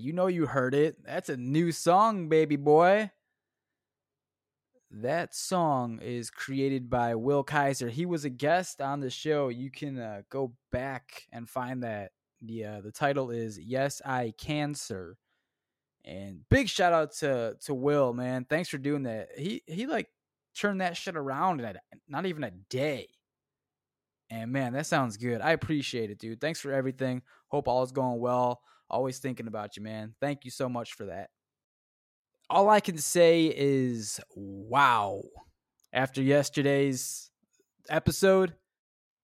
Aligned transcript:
You 0.00 0.12
know 0.12 0.26
you 0.26 0.46
heard 0.46 0.74
it. 0.74 1.04
That's 1.04 1.28
a 1.28 1.36
new 1.36 1.72
song, 1.72 2.28
baby 2.28 2.56
boy. 2.56 3.10
That 4.90 5.34
song 5.34 6.00
is 6.02 6.30
created 6.30 6.90
by 6.90 7.14
Will 7.14 7.44
Kaiser. 7.44 7.88
He 7.88 8.06
was 8.06 8.24
a 8.24 8.30
guest 8.30 8.80
on 8.80 9.00
the 9.00 9.10
show. 9.10 9.48
You 9.48 9.70
can 9.70 9.98
uh, 9.98 10.22
go 10.30 10.52
back 10.72 11.26
and 11.32 11.48
find 11.48 11.82
that. 11.84 12.12
The 12.42 12.64
uh, 12.64 12.80
the 12.80 12.90
title 12.90 13.30
is 13.30 13.58
"Yes 13.58 14.00
I 14.04 14.32
Cancer," 14.38 15.18
and 16.06 16.40
big 16.48 16.70
shout 16.70 16.94
out 16.94 17.12
to 17.16 17.56
to 17.66 17.74
Will, 17.74 18.14
man. 18.14 18.46
Thanks 18.48 18.70
for 18.70 18.78
doing 18.78 19.02
that. 19.02 19.28
He 19.36 19.62
he 19.66 19.86
like 19.86 20.08
turned 20.56 20.80
that 20.80 20.96
shit 20.96 21.16
around 21.16 21.60
in 21.60 21.66
a, 21.66 21.74
not 22.08 22.24
even 22.26 22.42
a 22.44 22.50
day. 22.50 23.08
And 24.30 24.52
man, 24.52 24.72
that 24.72 24.86
sounds 24.86 25.16
good. 25.16 25.40
I 25.40 25.52
appreciate 25.52 26.10
it, 26.10 26.18
dude. 26.18 26.40
Thanks 26.40 26.60
for 26.60 26.72
everything. 26.72 27.22
Hope 27.48 27.68
all 27.68 27.82
is 27.82 27.92
going 27.92 28.20
well. 28.20 28.62
Always 28.90 29.18
thinking 29.18 29.46
about 29.46 29.76
you, 29.76 29.82
man. 29.82 30.14
Thank 30.20 30.44
you 30.44 30.50
so 30.50 30.68
much 30.68 30.94
for 30.94 31.06
that. 31.06 31.30
All 32.50 32.68
I 32.68 32.80
can 32.80 32.98
say 32.98 33.46
is 33.46 34.20
wow. 34.34 35.22
After 35.92 36.20
yesterday's 36.20 37.30
episode, 37.88 38.54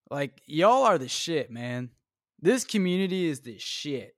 like 0.09 0.41
y'all 0.47 0.85
are 0.85 0.99
the 0.99 1.09
shit, 1.09 1.51
man. 1.51 1.91
This 2.41 2.65
community 2.65 3.27
is 3.27 3.41
the 3.41 3.59
shit. 3.59 4.15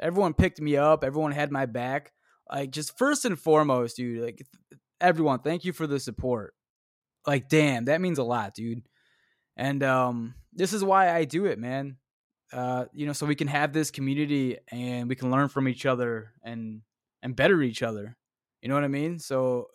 Everyone 0.00 0.34
picked 0.34 0.60
me 0.60 0.76
up, 0.76 1.04
everyone 1.04 1.32
had 1.32 1.52
my 1.52 1.66
back. 1.66 2.12
Like 2.50 2.70
just 2.70 2.98
first 2.98 3.24
and 3.24 3.38
foremost, 3.38 3.96
dude, 3.96 4.22
like 4.24 4.44
everyone, 5.00 5.40
thank 5.40 5.64
you 5.64 5.72
for 5.72 5.86
the 5.86 6.00
support. 6.00 6.54
Like 7.26 7.48
damn, 7.48 7.84
that 7.84 8.00
means 8.00 8.18
a 8.18 8.24
lot, 8.24 8.54
dude. 8.54 8.82
And 9.56 9.82
um 9.84 10.34
this 10.52 10.72
is 10.72 10.82
why 10.82 11.14
I 11.14 11.24
do 11.24 11.46
it, 11.46 11.58
man 11.58 11.98
uh, 12.52 12.86
you 12.92 13.06
know, 13.06 13.12
so 13.12 13.26
we 13.26 13.34
can 13.34 13.48
have 13.48 13.72
this 13.72 13.90
community 13.90 14.58
and 14.70 15.08
we 15.08 15.14
can 15.14 15.30
learn 15.30 15.48
from 15.48 15.68
each 15.68 15.86
other 15.86 16.32
and 16.42 16.82
and 17.22 17.36
better 17.36 17.60
each 17.62 17.82
other. 17.82 18.16
You 18.62 18.68
know 18.68 18.74
what 18.74 18.84
I 18.84 18.88
mean? 18.88 19.18
So, 19.18 19.68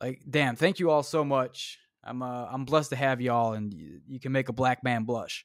like, 0.00 0.22
damn, 0.28 0.56
thank 0.56 0.78
you 0.78 0.90
all 0.90 1.02
so 1.02 1.24
much. 1.24 1.78
I'm 2.04 2.22
uh, 2.22 2.46
I'm 2.46 2.64
blessed 2.64 2.90
to 2.90 2.96
have 2.96 3.20
y'all, 3.20 3.54
and 3.54 3.72
you, 3.72 4.00
you 4.06 4.20
can 4.20 4.32
make 4.32 4.48
a 4.48 4.52
black 4.52 4.84
man 4.84 5.04
blush. 5.04 5.44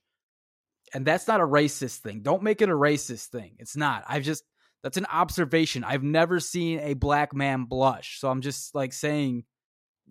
And 0.94 1.06
that's 1.06 1.28
not 1.28 1.40
a 1.40 1.46
racist 1.46 2.00
thing. 2.00 2.22
Don't 2.22 2.44
make 2.44 2.62
it 2.62 2.70
a 2.70 2.74
racist 2.74 3.28
thing. 3.28 3.56
It's 3.60 3.78
not. 3.78 4.04
I've 4.08 4.24
just 4.24 4.44
that's 4.84 4.98
an 4.98 5.08
observation. 5.12 5.84
I've 5.84 6.04
never 6.04 6.40
seen 6.40 6.80
a 6.80 6.96
black 6.96 7.34
man 7.34 7.66
blush. 7.66 8.20
So 8.20 8.30
I'm 8.30 8.42
just 8.42 8.76
like 8.76 8.94
saying 8.94 9.46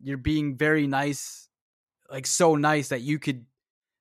you're 0.02 0.16
being 0.16 0.56
very 0.56 0.86
nice, 0.86 1.48
like 2.10 2.26
so 2.26 2.56
nice 2.56 2.88
that 2.88 3.02
you 3.02 3.18
could 3.18 3.44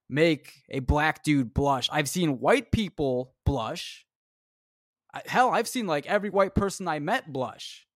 make 0.09 0.63
a 0.69 0.79
black 0.79 1.23
dude 1.23 1.53
blush. 1.53 1.89
I've 1.91 2.09
seen 2.09 2.39
white 2.39 2.71
people 2.71 3.33
blush. 3.45 4.05
Hell, 5.25 5.51
I've 5.51 5.67
seen 5.67 5.88
like 5.88 6.07
every 6.07 6.29
white 6.29 6.55
person 6.55 6.88
I 6.88 6.99
met 6.99 7.31
blush 7.31 7.88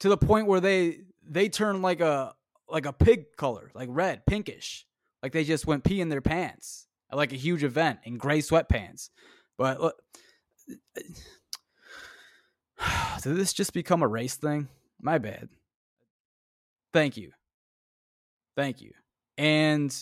to 0.00 0.08
the 0.08 0.16
point 0.16 0.46
where 0.46 0.60
they 0.60 1.00
they 1.26 1.48
turn 1.48 1.82
like 1.82 2.00
a 2.00 2.34
like 2.68 2.86
a 2.86 2.92
pig 2.92 3.36
color, 3.36 3.70
like 3.74 3.88
red, 3.92 4.26
pinkish, 4.26 4.86
like 5.22 5.32
they 5.32 5.44
just 5.44 5.66
went 5.66 5.84
pee 5.84 6.00
in 6.00 6.08
their 6.08 6.20
pants 6.20 6.88
at 7.10 7.16
like 7.16 7.32
a 7.32 7.36
huge 7.36 7.62
event 7.62 8.00
in 8.04 8.16
gray 8.16 8.40
sweatpants. 8.40 9.10
But 9.56 9.80
look, 9.80 10.02
did 13.22 13.36
this 13.36 13.52
just 13.52 13.72
become 13.72 14.02
a 14.02 14.08
race 14.08 14.36
thing? 14.36 14.68
My 15.00 15.18
bad. 15.18 15.48
Thank 16.92 17.16
you. 17.16 17.32
Thank 18.56 18.80
you. 18.80 18.92
And 19.38 19.94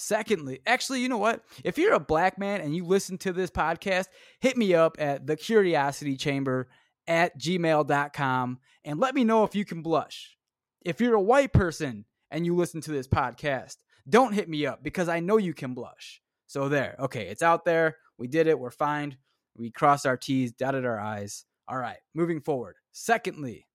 Secondly, 0.00 0.60
actually, 0.64 1.00
you 1.00 1.08
know 1.08 1.18
what? 1.18 1.42
If 1.64 1.76
you're 1.76 1.94
a 1.94 1.98
black 1.98 2.38
man 2.38 2.60
and 2.60 2.74
you 2.74 2.84
listen 2.84 3.18
to 3.18 3.32
this 3.32 3.50
podcast, 3.50 4.06
hit 4.38 4.56
me 4.56 4.72
up 4.72 4.94
at 5.00 5.26
the 5.26 5.34
curiosity 5.34 6.16
chamber 6.16 6.68
at 7.08 7.36
gmail.com 7.36 8.60
and 8.84 9.00
let 9.00 9.16
me 9.16 9.24
know 9.24 9.42
if 9.42 9.56
you 9.56 9.64
can 9.64 9.82
blush. 9.82 10.36
If 10.84 11.00
you're 11.00 11.16
a 11.16 11.20
white 11.20 11.52
person 11.52 12.04
and 12.30 12.46
you 12.46 12.54
listen 12.54 12.80
to 12.82 12.92
this 12.92 13.08
podcast, 13.08 13.78
don't 14.08 14.34
hit 14.34 14.48
me 14.48 14.66
up 14.66 14.84
because 14.84 15.08
I 15.08 15.18
know 15.18 15.36
you 15.36 15.52
can 15.52 15.74
blush. 15.74 16.22
So 16.46 16.68
there. 16.68 16.94
Okay, 17.00 17.26
it's 17.26 17.42
out 17.42 17.64
there. 17.64 17.96
We 18.18 18.28
did 18.28 18.46
it. 18.46 18.60
We're 18.60 18.70
fine. 18.70 19.16
We 19.56 19.72
crossed 19.72 20.06
our 20.06 20.16
T's, 20.16 20.52
dotted 20.52 20.86
our 20.86 21.00
I's. 21.00 21.44
All 21.66 21.76
right, 21.76 21.98
moving 22.14 22.40
forward. 22.40 22.76
Secondly, 22.92 23.66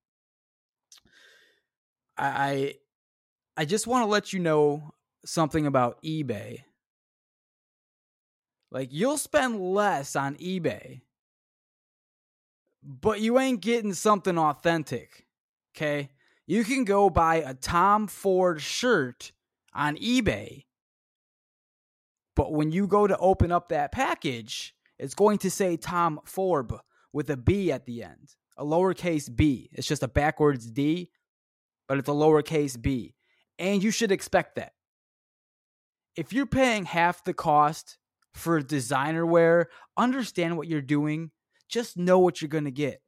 I 2.16 2.76
I 3.58 3.66
just 3.66 3.86
want 3.86 4.04
to 4.04 4.10
let 4.10 4.32
you 4.32 4.38
know 4.38 4.94
something 5.24 5.66
about 5.66 6.02
eBay. 6.02 6.62
Like 8.70 8.88
you'll 8.92 9.18
spend 9.18 9.60
less 9.60 10.16
on 10.16 10.34
eBay, 10.36 11.02
but 12.82 13.20
you 13.20 13.38
ain't 13.38 13.60
getting 13.60 13.94
something 13.94 14.38
authentic. 14.38 15.26
Okay? 15.76 16.10
You 16.46 16.64
can 16.64 16.84
go 16.84 17.08
buy 17.08 17.36
a 17.36 17.54
Tom 17.54 18.06
Ford 18.06 18.60
shirt 18.60 19.32
on 19.72 19.96
eBay, 19.96 20.64
but 22.36 22.52
when 22.52 22.72
you 22.72 22.86
go 22.86 23.06
to 23.06 23.16
open 23.18 23.50
up 23.52 23.68
that 23.68 23.92
package, 23.92 24.74
it's 24.98 25.14
going 25.14 25.38
to 25.38 25.50
say 25.50 25.76
Tom 25.76 26.20
Ford 26.24 26.70
with 27.12 27.30
a 27.30 27.36
B 27.36 27.72
at 27.72 27.86
the 27.86 28.02
end, 28.02 28.34
a 28.56 28.64
lowercase 28.64 29.34
b. 29.34 29.70
It's 29.72 29.86
just 29.86 30.02
a 30.02 30.08
backwards 30.08 30.70
D, 30.70 31.10
but 31.88 31.98
it's 31.98 32.08
a 32.08 32.12
lowercase 32.12 32.80
b. 32.80 33.14
And 33.58 33.82
you 33.82 33.90
should 33.90 34.12
expect 34.12 34.56
that 34.56 34.73
if 36.16 36.32
you're 36.32 36.46
paying 36.46 36.84
half 36.84 37.24
the 37.24 37.34
cost 37.34 37.98
for 38.32 38.60
designer 38.60 39.24
wear, 39.24 39.68
understand 39.96 40.56
what 40.56 40.68
you're 40.68 40.80
doing. 40.80 41.30
Just 41.68 41.96
know 41.96 42.18
what 42.18 42.40
you're 42.40 42.48
going 42.48 42.64
to 42.64 42.70
get. 42.70 43.00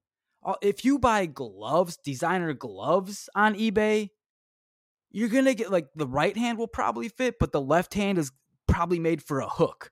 Uh, 0.45 0.55
if 0.63 0.85
you 0.85 0.99
buy 0.99 1.27
gloves, 1.27 1.97
designer 1.97 2.53
gloves 2.53 3.29
on 3.35 3.55
eBay, 3.55 4.11
you're 5.11 5.29
going 5.29 5.45
to 5.45 5.55
get 5.55 5.73
like 5.73 5.89
the 5.95 6.07
right 6.07 6.37
hand 6.37 6.59
will 6.59 6.69
probably 6.69 7.09
fit, 7.09 7.39
but 7.39 7.53
the 7.53 7.61
left 7.61 7.95
hand 7.95 8.19
is 8.19 8.33
probably 8.69 8.99
made 8.99 9.23
for 9.23 9.41
a 9.41 9.49
hook 9.49 9.91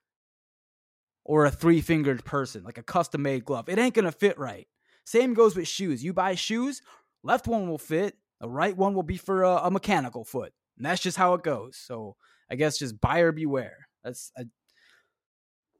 or 1.23 1.45
a 1.45 1.51
three 1.51 1.81
fingered 1.81 2.23
person, 2.23 2.63
like 2.63 2.77
a 2.77 2.83
custom 2.83 3.21
made 3.21 3.43
glove. 3.45 3.67
It 3.67 3.79
ain't 3.79 3.95
going 3.95 4.05
to 4.05 4.11
fit 4.11 4.37
right. 4.37 4.67
Same 5.05 5.33
goes 5.33 5.55
with 5.55 5.67
shoes. 5.67 6.03
You 6.03 6.13
buy 6.13 6.35
shoes, 6.35 6.81
left 7.23 7.47
one 7.47 7.67
will 7.67 7.77
fit, 7.77 8.15
the 8.39 8.49
right 8.49 8.75
one 8.75 8.93
will 8.93 9.03
be 9.03 9.17
for 9.17 9.43
a, 9.43 9.55
a 9.55 9.71
mechanical 9.71 10.23
foot. 10.23 10.53
And 10.77 10.85
that's 10.85 11.01
just 11.01 11.17
how 11.17 11.33
it 11.33 11.43
goes. 11.43 11.77
So 11.77 12.15
I 12.49 12.55
guess 12.55 12.77
just 12.77 12.99
buyer 13.01 13.31
beware. 13.31 13.87
That's 14.03 14.31
I 14.37 14.43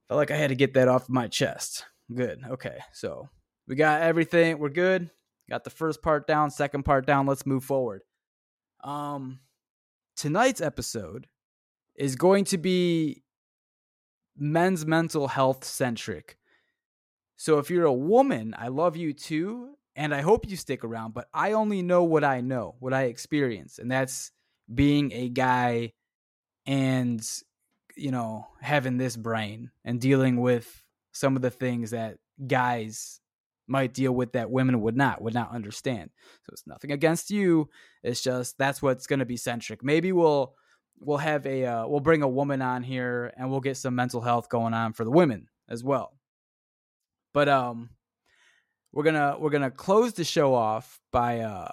felt 0.07 0.17
like 0.17 0.31
I 0.31 0.37
had 0.37 0.49
to 0.49 0.55
get 0.55 0.73
that 0.75 0.87
off 0.87 1.09
my 1.09 1.27
chest. 1.27 1.85
Good. 2.13 2.41
Okay. 2.47 2.79
So 2.93 3.29
we 3.67 3.75
got 3.75 4.01
everything. 4.01 4.59
We're 4.59 4.69
good. 4.69 5.09
Got 5.49 5.63
the 5.63 5.69
first 5.69 6.01
part 6.01 6.27
down, 6.27 6.49
second 6.49 6.83
part 6.83 7.05
down. 7.05 7.25
Let's 7.25 7.45
move 7.45 7.63
forward. 7.63 8.01
Um 8.83 9.39
tonight's 10.15 10.61
episode 10.61 11.27
is 11.95 12.15
going 12.15 12.45
to 12.45 12.57
be 12.57 13.23
men's 14.37 14.85
mental 14.85 15.27
health 15.27 15.63
centric. 15.63 16.37
So 17.37 17.59
if 17.59 17.69
you're 17.69 17.85
a 17.85 17.93
woman, 17.93 18.55
I 18.57 18.69
love 18.69 18.95
you 18.95 19.13
too, 19.13 19.75
and 19.95 20.13
I 20.13 20.21
hope 20.21 20.49
you 20.49 20.57
stick 20.57 20.83
around, 20.83 21.13
but 21.13 21.27
I 21.33 21.53
only 21.53 21.81
know 21.81 22.03
what 22.03 22.23
I 22.23 22.41
know, 22.41 22.75
what 22.79 22.93
I 22.93 23.03
experience, 23.03 23.77
and 23.79 23.91
that's 23.91 24.31
being 24.73 25.11
a 25.13 25.29
guy 25.29 25.93
and 26.65 27.25
you 27.95 28.11
know 28.11 28.47
having 28.61 28.97
this 28.97 29.15
brain 29.15 29.71
and 29.83 30.01
dealing 30.01 30.37
with 30.37 30.83
some 31.11 31.35
of 31.35 31.41
the 31.41 31.51
things 31.51 31.91
that 31.91 32.17
guys 32.47 33.19
might 33.67 33.93
deal 33.93 34.11
with 34.11 34.33
that 34.33 34.51
women 34.51 34.81
would 34.81 34.95
not 34.95 35.21
would 35.21 35.33
not 35.33 35.51
understand. 35.51 36.11
So 36.45 36.51
it's 36.51 36.67
nothing 36.67 36.91
against 36.91 37.31
you 37.31 37.69
it's 38.05 38.21
just 38.21 38.57
that's 38.59 38.81
what's 38.83 39.07
going 39.07 39.19
to 39.19 39.25
be 39.25 39.35
centric. 39.35 39.83
Maybe 39.83 40.11
we'll 40.11 40.53
we'll 40.99 41.17
have 41.17 41.45
a 41.47 41.65
uh, 41.65 41.87
we'll 41.87 41.99
bring 41.99 42.21
a 42.21 42.27
woman 42.27 42.61
on 42.61 42.83
here 42.83 43.33
and 43.35 43.49
we'll 43.49 43.61
get 43.61 43.77
some 43.77 43.95
mental 43.95 44.21
health 44.21 44.47
going 44.47 44.75
on 44.75 44.93
for 44.93 45.03
the 45.03 45.11
women 45.11 45.47
as 45.67 45.83
well. 45.83 46.13
But 47.33 47.49
um 47.49 47.89
we're 48.93 49.03
gonna 49.03 49.37
we're 49.39 49.49
gonna 49.49 49.71
close 49.71 50.13
the 50.13 50.23
show 50.23 50.53
off 50.53 50.99
by 51.11 51.39
uh 51.39 51.71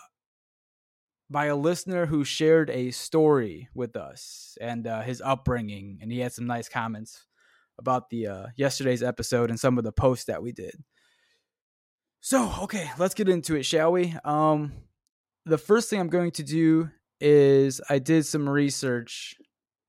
by 1.32 1.46
a 1.46 1.56
listener 1.56 2.06
who 2.06 2.25
shared 2.25 2.70
a 2.70 2.90
story 2.90 3.69
with 3.75 3.96
us 3.96 4.56
and 4.61 4.87
uh, 4.87 5.00
his 5.00 5.20
upbringing, 5.20 5.99
and 6.00 6.12
he 6.12 6.20
had 6.20 6.32
some 6.32 6.46
nice 6.46 6.69
comments 6.69 7.25
about 7.79 8.11
the 8.11 8.26
uh, 8.26 8.46
yesterday's 8.55 9.02
episode 9.02 9.49
and 9.49 9.58
some 9.58 9.79
of 9.79 9.84
the 9.84 9.93
posts 9.93 10.26
that 10.26 10.43
we 10.43 10.52
did. 10.52 10.75
So, 12.20 12.52
okay, 12.62 12.90
let's 12.99 13.14
get 13.14 13.29
into 13.29 13.56
it, 13.56 13.64
shall 13.64 13.90
we? 13.90 14.14
Um, 14.25 14.73
the 15.46 15.58
first 15.58 15.90
thing 15.90 15.99
I'm 15.99 16.08
going 16.08 16.32
to 16.32 16.44
do 16.44 16.90
is 17.20 17.81
I 17.88 17.99
did 17.99 18.26
some 18.26 18.49
research, 18.49 19.34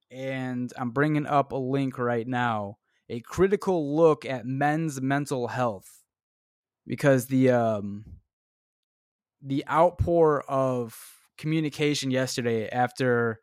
and 0.09 0.71
I'm 0.77 0.91
bringing 0.91 1.27
up 1.27 1.51
a 1.51 1.57
link 1.57 1.99
right 1.99 2.27
now, 2.27 2.77
a 3.09 3.19
critical 3.19 3.95
look 3.95 4.25
at 4.25 4.45
men's 4.45 5.01
mental 5.01 5.49
health, 5.49 5.89
because 6.87 7.27
the 7.27 7.51
um 7.51 8.05
the 9.41 9.65
outpour 9.69 10.43
of 10.47 10.95
communication 11.37 12.11
yesterday 12.11 12.69
after 12.69 13.39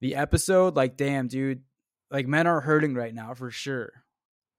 the 0.00 0.14
episode 0.14 0.76
like 0.76 0.96
damn 0.96 1.28
dude 1.28 1.62
like 2.10 2.26
men 2.26 2.46
are 2.46 2.60
hurting 2.60 2.94
right 2.94 3.14
now 3.14 3.34
for 3.34 3.50
sure 3.50 4.04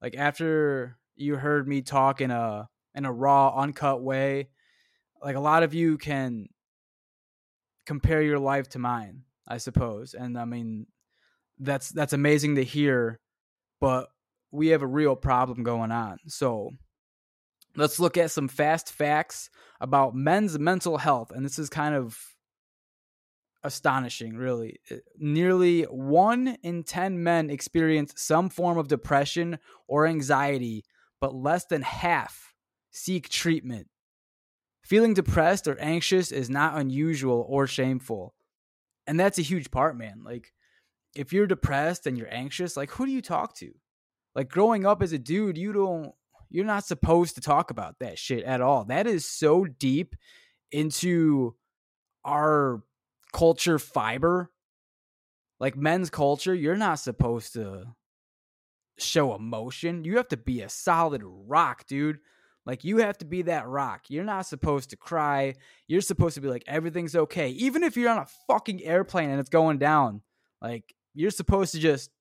Like 0.01 0.15
after 0.15 0.97
you 1.15 1.35
heard 1.35 1.67
me 1.67 1.81
talk 1.81 2.21
in 2.21 2.31
a 2.31 2.69
in 2.95 3.05
a 3.05 3.11
raw, 3.11 3.53
uncut 3.55 4.01
way, 4.01 4.49
like 5.21 5.35
a 5.35 5.41
lot 5.41 5.63
of 5.63 5.73
you 5.73 5.97
can 5.97 6.47
compare 7.85 8.21
your 8.21 8.39
life 8.39 8.69
to 8.69 8.79
mine, 8.79 9.23
I 9.47 9.57
suppose. 9.57 10.13
And 10.13 10.37
I 10.37 10.45
mean 10.45 10.87
that's 11.59 11.89
that's 11.89 12.13
amazing 12.13 12.55
to 12.55 12.63
hear, 12.63 13.19
but 13.81 14.07
we 14.51 14.69
have 14.69 14.81
a 14.81 14.87
real 14.87 15.15
problem 15.15 15.63
going 15.63 15.91
on. 15.91 16.17
So 16.27 16.71
let's 17.75 17.99
look 17.99 18.17
at 18.17 18.31
some 18.31 18.47
fast 18.47 18.91
facts 18.91 19.49
about 19.79 20.15
men's 20.15 20.57
mental 20.59 20.97
health. 20.97 21.31
And 21.31 21.45
this 21.45 21.59
is 21.59 21.69
kind 21.69 21.95
of 21.95 22.17
astonishing, 23.63 24.35
really. 24.35 24.79
Uh, 24.91 24.95
nearly 25.17 25.83
one 25.83 26.57
in 26.63 26.83
10 26.83 27.23
men 27.23 27.49
experience 27.49 28.13
some 28.17 28.49
form 28.49 28.77
of 28.77 28.87
depression 28.87 29.59
or 29.87 30.07
anxiety, 30.07 30.83
but 31.19 31.35
less 31.35 31.65
than 31.65 31.81
half 31.81 32.53
seek 32.91 33.29
treatment. 33.29 33.87
Feeling 34.83 35.13
depressed 35.13 35.67
or 35.67 35.79
anxious 35.79 36.31
is 36.31 36.49
not 36.49 36.77
unusual 36.77 37.45
or 37.47 37.67
shameful. 37.67 38.33
And 39.05 39.19
that's 39.19 39.37
a 39.37 39.43
huge 39.43 39.71
part, 39.71 39.97
man. 39.97 40.23
Like, 40.23 40.53
if 41.15 41.33
you're 41.33 41.47
depressed 41.47 42.07
and 42.07 42.17
you're 42.17 42.33
anxious, 42.33 42.77
like, 42.77 42.91
who 42.91 43.05
do 43.05 43.11
you 43.11 43.21
talk 43.21 43.55
to? 43.57 43.71
Like, 44.35 44.49
growing 44.49 44.85
up 44.85 45.01
as 45.01 45.13
a 45.13 45.19
dude, 45.19 45.57
you 45.57 45.73
don't, 45.73 46.13
you're 46.49 46.65
not 46.65 46.85
supposed 46.85 47.35
to 47.35 47.41
talk 47.41 47.71
about 47.71 47.99
that 47.99 48.17
shit 48.17 48.43
at 48.43 48.61
all. 48.61 48.85
That 48.85 49.07
is 49.07 49.25
so 49.25 49.65
deep 49.65 50.15
into 50.71 51.55
our 52.25 52.81
culture 53.33 53.79
fiber, 53.79 54.51
like 55.59 55.75
men's 55.75 56.09
culture, 56.09 56.53
you're 56.53 56.75
not 56.75 56.99
supposed 56.99 57.53
to 57.53 57.85
show 58.97 59.35
emotion. 59.35 60.03
You 60.03 60.17
have 60.17 60.27
to 60.29 60.37
be 60.37 60.61
a 60.61 60.69
solid 60.69 61.21
rock, 61.23 61.85
dude. 61.87 62.19
Like 62.65 62.83
you 62.83 62.97
have 62.97 63.17
to 63.19 63.25
be 63.25 63.43
that 63.43 63.67
rock. 63.67 64.05
You're 64.09 64.23
not 64.23 64.45
supposed 64.45 64.91
to 64.91 64.97
cry. 64.97 65.55
You're 65.87 66.01
supposed 66.01 66.35
to 66.35 66.41
be 66.41 66.49
like 66.49 66.63
everything's 66.67 67.15
okay. 67.15 67.49
Even 67.49 67.83
if 67.83 67.97
you're 67.97 68.11
on 68.11 68.19
a 68.19 68.27
fucking 68.47 68.83
airplane 68.83 69.29
and 69.29 69.39
it's 69.39 69.49
going 69.49 69.79
down, 69.79 70.21
like 70.61 70.93
you're 71.13 71.31
supposed 71.31 71.73
to 71.73 71.79
just 71.79 72.11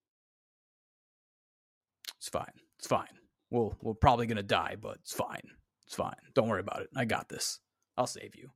it's 2.19 2.29
fine. 2.29 2.47
It's 2.79 2.89
fine. 2.89 3.18
We'll 3.51 3.77
we're 3.81 3.95
probably 3.95 4.27
to 4.37 4.43
die, 4.43 4.77
but 4.81 4.97
it's 4.97 5.13
fine. 5.13 5.49
It's 5.87 5.95
fine. 5.95 6.17
Don't 6.35 6.49
worry 6.49 6.61
about 6.61 6.83
it. 6.83 6.91
I 6.95 7.05
got 7.05 7.29
this. 7.29 7.61
I'll 7.97 8.07
save 8.07 8.37
you. 8.37 8.51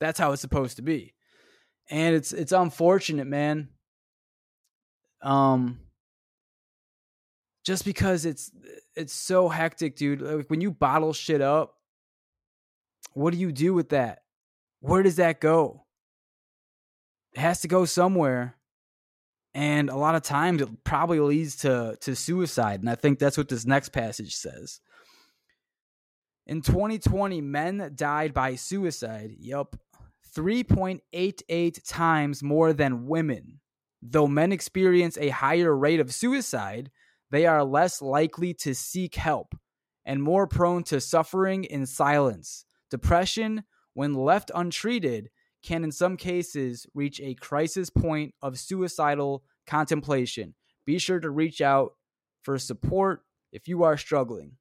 That's 0.00 0.18
how 0.18 0.32
it's 0.32 0.42
supposed 0.42 0.76
to 0.76 0.82
be 0.82 1.14
and 1.90 2.14
it's 2.14 2.32
it's 2.32 2.52
unfortunate, 2.52 3.26
man. 3.26 3.68
Um, 5.22 5.80
just 7.64 7.84
because 7.84 8.24
it's 8.24 8.50
it's 8.94 9.12
so 9.12 9.48
hectic, 9.48 9.96
dude. 9.96 10.20
Like 10.20 10.50
when 10.50 10.60
you 10.60 10.70
bottle 10.70 11.12
shit 11.12 11.40
up, 11.40 11.74
what 13.14 13.32
do 13.32 13.38
you 13.38 13.52
do 13.52 13.74
with 13.74 13.90
that? 13.90 14.22
Where 14.80 15.02
does 15.02 15.16
that 15.16 15.40
go? 15.40 15.84
It 17.32 17.40
has 17.40 17.60
to 17.62 17.68
go 17.68 17.84
somewhere. 17.84 18.56
And 19.54 19.90
a 19.90 19.96
lot 19.96 20.14
of 20.14 20.22
times 20.22 20.62
it 20.62 20.84
probably 20.84 21.20
leads 21.20 21.56
to 21.56 21.96
to 22.02 22.14
suicide. 22.14 22.80
And 22.80 22.90
I 22.90 22.94
think 22.94 23.18
that's 23.18 23.38
what 23.38 23.48
this 23.48 23.66
next 23.66 23.90
passage 23.90 24.36
says. 24.36 24.80
In 26.46 26.62
2020, 26.62 27.40
men 27.42 27.92
died 27.94 28.32
by 28.32 28.54
suicide. 28.54 29.32
Yup. 29.38 29.76
3.88 30.36 31.80
times 31.86 32.42
more 32.42 32.72
than 32.72 33.06
women. 33.06 33.60
Though 34.00 34.28
men 34.28 34.52
experience 34.52 35.18
a 35.18 35.30
higher 35.30 35.74
rate 35.76 36.00
of 36.00 36.14
suicide, 36.14 36.90
they 37.30 37.46
are 37.46 37.64
less 37.64 38.00
likely 38.00 38.54
to 38.54 38.74
seek 38.74 39.16
help 39.16 39.54
and 40.04 40.22
more 40.22 40.46
prone 40.46 40.84
to 40.84 41.00
suffering 41.00 41.64
in 41.64 41.84
silence. 41.84 42.64
Depression, 42.90 43.64
when 43.92 44.14
left 44.14 44.50
untreated, 44.54 45.30
can 45.68 45.84
in 45.84 45.92
some 45.92 46.16
cases 46.16 46.86
reach 46.94 47.20
a 47.20 47.34
crisis 47.34 47.90
point 47.90 48.34
of 48.40 48.58
suicidal 48.58 49.42
contemplation. 49.66 50.54
Be 50.86 50.98
sure 50.98 51.20
to 51.20 51.28
reach 51.28 51.60
out 51.60 51.92
for 52.40 52.58
support 52.58 53.20
if 53.52 53.68
you 53.68 53.82
are 53.82 53.98
struggling. 53.98 54.52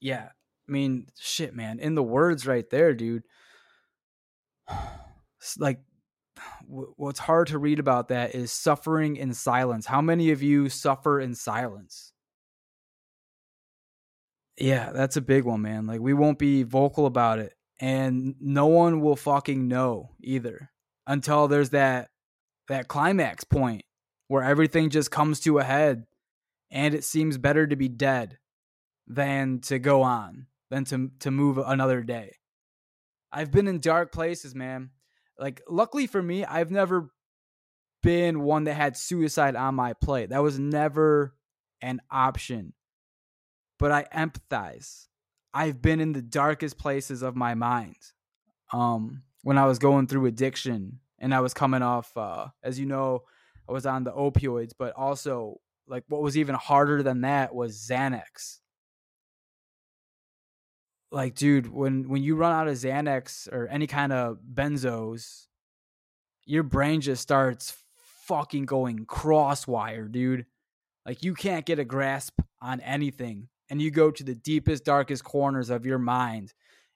Yeah, 0.00 0.28
I 0.68 0.72
mean, 0.72 1.08
shit, 1.18 1.54
man. 1.54 1.80
In 1.80 1.94
the 1.94 2.02
words 2.02 2.46
right 2.46 2.68
there, 2.70 2.94
dude 2.94 3.24
like 5.58 5.80
what's 6.66 7.20
hard 7.20 7.48
to 7.48 7.58
read 7.58 7.78
about 7.78 8.08
that 8.08 8.34
is 8.34 8.50
suffering 8.50 9.16
in 9.16 9.34
silence. 9.34 9.84
How 9.84 10.00
many 10.00 10.30
of 10.30 10.42
you 10.42 10.70
suffer 10.70 11.20
in 11.20 11.34
silence? 11.34 12.14
Yeah, 14.56 14.92
that's 14.92 15.18
a 15.18 15.20
big 15.20 15.44
one, 15.44 15.60
man. 15.60 15.86
Like 15.86 16.00
we 16.00 16.14
won't 16.14 16.38
be 16.38 16.62
vocal 16.62 17.04
about 17.04 17.38
it 17.38 17.52
and 17.80 18.34
no 18.40 18.66
one 18.66 19.00
will 19.00 19.16
fucking 19.16 19.68
know 19.68 20.10
either 20.20 20.70
until 21.06 21.48
there's 21.48 21.70
that 21.70 22.10
that 22.68 22.88
climax 22.88 23.44
point 23.44 23.82
where 24.28 24.42
everything 24.42 24.90
just 24.90 25.10
comes 25.10 25.40
to 25.40 25.58
a 25.58 25.64
head 25.64 26.04
and 26.70 26.94
it 26.94 27.04
seems 27.04 27.38
better 27.38 27.66
to 27.66 27.76
be 27.76 27.88
dead 27.88 28.38
than 29.06 29.60
to 29.60 29.78
go 29.78 30.02
on, 30.02 30.46
than 30.70 30.84
to 30.84 31.10
to 31.20 31.30
move 31.30 31.58
another 31.58 32.02
day. 32.02 32.32
I've 33.32 33.50
been 33.50 33.68
in 33.68 33.80
dark 33.80 34.12
places, 34.12 34.54
man. 34.54 34.90
Like, 35.38 35.62
luckily 35.68 36.06
for 36.06 36.22
me, 36.22 36.44
I've 36.44 36.70
never 36.70 37.10
been 38.02 38.40
one 38.40 38.64
that 38.64 38.74
had 38.74 38.96
suicide 38.96 39.56
on 39.56 39.74
my 39.74 39.92
plate. 39.92 40.30
That 40.30 40.42
was 40.42 40.58
never 40.58 41.34
an 41.80 42.00
option. 42.10 42.74
But 43.78 43.92
I 43.92 44.04
empathize. 44.14 45.07
I've 45.58 45.82
been 45.82 45.98
in 46.00 46.12
the 46.12 46.22
darkest 46.22 46.78
places 46.78 47.22
of 47.22 47.34
my 47.34 47.54
mind. 47.54 47.96
Um, 48.72 49.22
when 49.42 49.58
I 49.58 49.66
was 49.66 49.80
going 49.80 50.06
through 50.06 50.26
addiction 50.26 51.00
and 51.18 51.34
I 51.34 51.40
was 51.40 51.52
coming 51.52 51.82
off, 51.82 52.16
uh, 52.16 52.46
as 52.62 52.78
you 52.78 52.86
know, 52.86 53.24
I 53.68 53.72
was 53.72 53.84
on 53.84 54.04
the 54.04 54.12
opioids, 54.12 54.70
but 54.78 54.94
also 54.94 55.60
like 55.88 56.04
what 56.08 56.22
was 56.22 56.38
even 56.38 56.54
harder 56.54 57.02
than 57.02 57.22
that 57.22 57.52
was 57.52 57.76
Xanax 57.76 58.60
like 61.10 61.34
dude 61.34 61.72
when 61.72 62.08
when 62.08 62.22
you 62.22 62.36
run 62.36 62.52
out 62.52 62.68
of 62.68 62.74
xanax 62.74 63.50
or 63.50 63.66
any 63.68 63.86
kind 63.86 64.12
of 64.12 64.38
benzos 64.54 65.46
your 66.44 66.62
brain 66.62 67.00
just 67.00 67.22
starts 67.22 67.82
fucking 68.26 68.66
going 68.66 69.06
crosswire 69.06 70.10
dude 70.10 70.44
like 71.06 71.24
you 71.24 71.32
can't 71.32 71.64
get 71.64 71.78
a 71.78 71.84
grasp 71.84 72.38
on 72.60 72.78
anything 72.80 73.48
and 73.70 73.80
you 73.80 73.90
go 73.90 74.10
to 74.10 74.24
the 74.24 74.34
deepest 74.34 74.84
darkest 74.84 75.24
corners 75.24 75.70
of 75.70 75.86
your 75.86 75.98
mind 75.98 76.52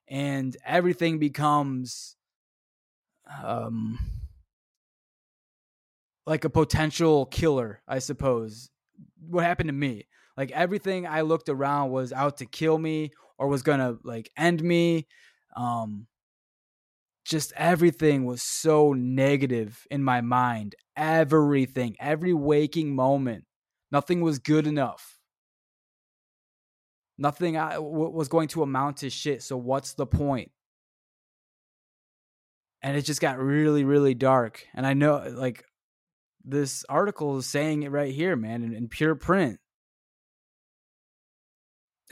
and 0.08 0.56
everything 0.64 1.18
becomes 1.18 2.16
um 3.42 3.98
like 6.26 6.44
a 6.44 6.50
potential 6.50 7.26
killer 7.26 7.82
i 7.88 7.98
suppose 7.98 8.70
what 9.28 9.44
happened 9.44 9.68
to 9.68 9.72
me 9.72 10.06
like 10.36 10.50
everything 10.52 11.06
i 11.06 11.20
looked 11.20 11.48
around 11.48 11.90
was 11.90 12.12
out 12.12 12.36
to 12.38 12.46
kill 12.46 12.78
me 12.78 13.10
or 13.42 13.48
was 13.48 13.62
gonna 13.62 13.98
like 14.04 14.30
end 14.36 14.62
me. 14.62 15.08
Um, 15.56 16.06
just 17.24 17.52
everything 17.56 18.24
was 18.24 18.40
so 18.40 18.92
negative 18.92 19.84
in 19.90 20.04
my 20.04 20.20
mind. 20.20 20.76
Everything, 20.96 21.96
every 21.98 22.32
waking 22.32 22.94
moment, 22.94 23.44
nothing 23.90 24.20
was 24.20 24.38
good 24.38 24.68
enough. 24.68 25.18
Nothing 27.22 27.56
I, 27.56 27.74
w- 27.74 28.10
was 28.10 28.28
going 28.28 28.48
to 28.48 28.62
amount 28.62 28.98
to 28.98 29.10
shit. 29.10 29.42
So 29.42 29.56
what's 29.56 29.94
the 29.94 30.06
point? 30.06 30.50
And 32.82 32.96
it 32.96 33.02
just 33.02 33.20
got 33.20 33.38
really, 33.38 33.84
really 33.84 34.14
dark. 34.14 34.66
And 34.74 34.86
I 34.86 34.94
know, 34.94 35.24
like, 35.32 35.64
this 36.44 36.84
article 36.88 37.38
is 37.38 37.46
saying 37.46 37.84
it 37.84 37.92
right 37.92 38.12
here, 38.12 38.34
man, 38.34 38.64
in, 38.64 38.74
in 38.74 38.88
pure 38.88 39.14
print 39.14 39.60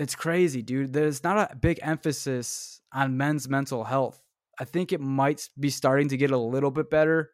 it's 0.01 0.15
crazy, 0.15 0.63
dude. 0.63 0.95
There's 0.95 1.23
not 1.23 1.53
a 1.53 1.57
big 1.57 1.79
emphasis 1.83 2.81
on 2.91 3.19
men's 3.19 3.51
mental 3.51 3.85
health. 3.85 4.19
I 4.59 4.65
think 4.65 4.93
it 4.93 5.01
might 5.01 5.47
be 5.59 5.69
starting 5.69 6.09
to 6.09 6.17
get 6.17 6.31
a 6.31 6.39
little 6.39 6.71
bit 6.71 6.89
better, 6.89 7.33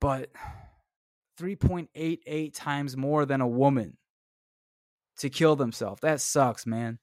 but 0.00 0.30
3.88 1.40 2.50
times 2.52 2.96
more 2.96 3.24
than 3.24 3.40
a 3.40 3.46
woman 3.46 3.96
to 5.18 5.30
kill 5.30 5.56
themselves. 5.56 6.00
That 6.00 6.20
sucks, 6.20 6.66
man. 6.66 6.98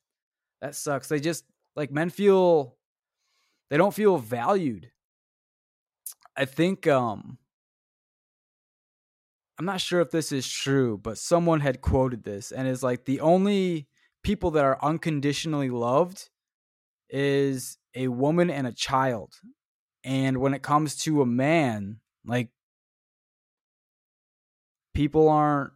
That 0.62 0.76
sucks. 0.76 1.08
They 1.08 1.20
just 1.20 1.46
like 1.76 1.92
men 1.92 2.10
feel 2.10 2.78
they 3.70 3.78
don't 3.78 3.94
feel 3.94 4.18
valued. 4.18 4.92
I 6.36 6.46
think 6.46 6.88
um 6.88 7.38
I'm 9.60 9.66
not 9.66 9.82
sure 9.82 10.02
if 10.02 10.12
this 10.12 10.32
is 10.32 10.50
true, 10.50 10.98
but 10.98 11.18
someone 11.18 11.60
had 11.60 11.82
quoted 11.82 12.24
this 12.24 12.52
and 12.52 12.68
is 12.68 12.82
like 12.82 13.06
the 13.06 13.20
only 13.20 13.88
people 14.24 14.52
that 14.52 14.66
are 14.66 14.80
unconditionally 14.82 15.70
loved 15.70 16.30
is 17.10 17.78
a 17.96 18.08
woman 18.08 18.50
and 18.50 18.66
a 18.66 18.72
child. 18.72 19.36
And 20.04 20.40
when 20.40 20.54
it 20.54 20.64
comes 20.64 20.96
to 21.04 21.22
a 21.22 21.26
man, 21.26 22.00
like 22.26 22.50
people 24.94 25.30
aren't 25.30 25.74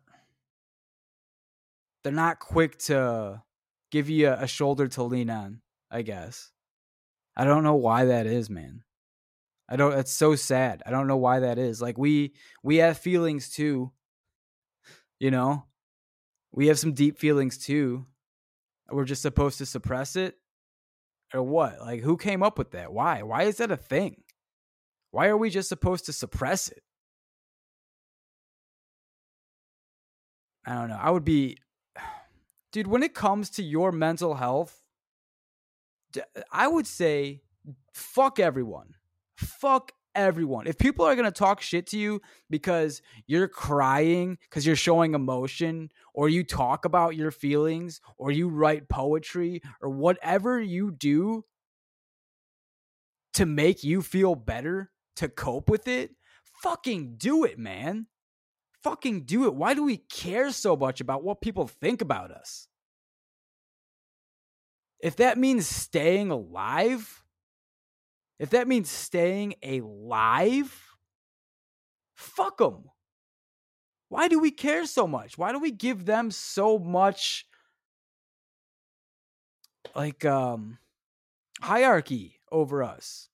they're 2.07 2.15
not 2.15 2.39
quick 2.39 2.77
to 2.77 3.43
give 3.91 4.09
you 4.09 4.29
a, 4.29 4.43
a 4.43 4.47
shoulder 4.47 4.87
to 4.87 5.03
lean 5.03 5.29
on, 5.29 5.59
I 5.91 6.03
guess. 6.03 6.53
I 7.35 7.43
don't 7.43 7.65
know 7.65 7.75
why 7.75 8.05
that 8.05 8.25
is, 8.25 8.49
man. 8.49 8.83
I 9.67 9.75
don't 9.75 9.91
it's 9.91 10.13
so 10.13 10.33
sad. 10.35 10.81
I 10.85 10.91
don't 10.91 11.07
know 11.07 11.17
why 11.17 11.41
that 11.41 11.57
is. 11.57 11.81
Like 11.81 11.97
we 11.97 12.33
we 12.63 12.77
have 12.77 12.97
feelings 12.97 13.49
too. 13.49 13.91
You 15.19 15.31
know? 15.31 15.65
We 16.53 16.67
have 16.67 16.79
some 16.79 16.93
deep 16.93 17.19
feelings 17.19 17.57
too. 17.57 18.05
We're 18.89 19.03
just 19.03 19.21
supposed 19.21 19.57
to 19.57 19.65
suppress 19.65 20.15
it 20.15 20.35
or 21.33 21.43
what? 21.43 21.81
Like 21.81 22.03
who 22.03 22.15
came 22.15 22.41
up 22.41 22.57
with 22.57 22.71
that? 22.71 22.93
Why? 22.93 23.21
Why 23.21 23.43
is 23.43 23.57
that 23.57 23.69
a 23.69 23.75
thing? 23.75 24.23
Why 25.11 25.27
are 25.27 25.35
we 25.35 25.49
just 25.49 25.67
supposed 25.67 26.05
to 26.05 26.13
suppress 26.13 26.69
it? 26.69 26.83
I 30.65 30.75
don't 30.75 30.87
know. 30.87 30.99
I 31.01 31.11
would 31.11 31.25
be 31.25 31.57
dude, 32.71 32.87
when 32.87 33.03
it 33.03 33.13
comes 33.13 33.49
to 33.51 33.63
your 33.63 33.91
mental 33.91 34.35
health, 34.35 34.81
I 36.51 36.67
would 36.67 36.87
say 36.87 37.41
fuck 37.93 38.39
everyone. 38.39 38.95
Fuck 39.35 39.91
everyone. 40.15 40.65
If 40.65 40.77
people 40.77 41.05
are 41.05 41.15
going 41.15 41.25
to 41.25 41.31
talk 41.31 41.61
shit 41.61 41.87
to 41.87 41.97
you 41.97 42.21
because 42.49 43.01
you're 43.27 43.47
crying, 43.47 44.37
because 44.49 44.65
you're 44.65 44.75
showing 44.75 45.13
emotion, 45.13 45.91
or 46.13 46.27
you 46.27 46.43
talk 46.43 46.85
about 46.85 47.15
your 47.15 47.31
feelings, 47.31 48.01
or 48.17 48.31
you 48.31 48.49
write 48.49 48.89
poetry, 48.89 49.61
or 49.81 49.89
whatever 49.89 50.59
you 50.59 50.91
do 50.91 51.45
to 53.35 53.45
make 53.45 53.83
you 53.83 54.01
feel 54.01 54.33
better, 54.33 54.89
to 55.17 55.29
cope 55.29 55.69
with 55.69 55.87
it, 55.87 56.11
fucking 56.63 57.15
do 57.17 57.43
it, 57.43 57.59
man. 57.59 58.07
Fucking 58.87 59.23
do 59.23 59.47
it. 59.47 59.53
Why 59.53 59.73
do 59.73 59.83
we 59.83 59.97
care 59.97 60.49
so 60.49 60.77
much 60.77 61.01
about 61.01 61.21
what 61.21 61.41
people 61.41 61.67
think 61.67 62.01
about 62.01 62.31
us? 62.31 62.69
If 65.01 65.17
that 65.17 65.37
means 65.37 65.67
staying 65.67 66.31
alive, 66.31 67.25
if 68.39 68.51
that 68.51 68.65
means 68.65 68.89
staying 68.89 69.55
alive, 69.61 70.73
fuck 72.15 72.59
them. 72.59 72.85
Why 74.07 74.29
do 74.29 74.39
we 74.39 74.51
care 74.51 74.85
so 74.85 75.05
much? 75.05 75.37
Why 75.37 75.51
do 75.51 75.59
we 75.59 75.71
give 75.71 76.05
them 76.05 76.31
so 76.31 76.79
much 76.79 77.45
like 79.93 80.23
um 80.23 80.77
hierarchy 81.61 82.39
over 82.49 82.83
us? 82.83 83.27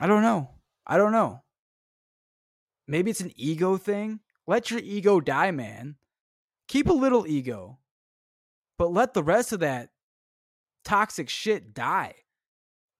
I 0.00 0.06
don't 0.06 0.22
know. 0.22 0.50
I 0.86 0.96
don't 0.96 1.12
know. 1.12 1.43
Maybe 2.86 3.10
it's 3.10 3.20
an 3.20 3.32
ego 3.36 3.76
thing. 3.76 4.20
Let 4.46 4.70
your 4.70 4.80
ego 4.80 5.20
die, 5.20 5.50
man. 5.50 5.96
Keep 6.68 6.88
a 6.88 6.92
little 6.92 7.26
ego. 7.26 7.78
But 8.78 8.92
let 8.92 9.14
the 9.14 9.22
rest 9.22 9.52
of 9.52 9.60
that 9.60 9.90
toxic 10.84 11.28
shit 11.28 11.72
die 11.72 12.14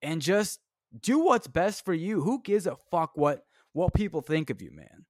and 0.00 0.22
just 0.22 0.60
do 0.98 1.18
what's 1.18 1.48
best 1.48 1.84
for 1.84 1.92
you. 1.92 2.22
Who 2.22 2.42
gives 2.42 2.66
a 2.66 2.76
fuck 2.90 3.12
what 3.16 3.44
what 3.72 3.92
people 3.92 4.20
think 4.20 4.50
of 4.50 4.62
you, 4.62 4.70
man? 4.70 5.04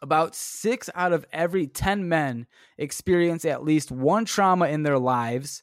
About 0.00 0.34
6 0.34 0.90
out 0.94 1.12
of 1.12 1.26
every 1.32 1.66
10 1.66 2.08
men 2.08 2.46
experience 2.76 3.44
at 3.44 3.64
least 3.64 3.90
one 3.90 4.24
trauma 4.24 4.68
in 4.68 4.82
their 4.82 4.98
lives. 4.98 5.62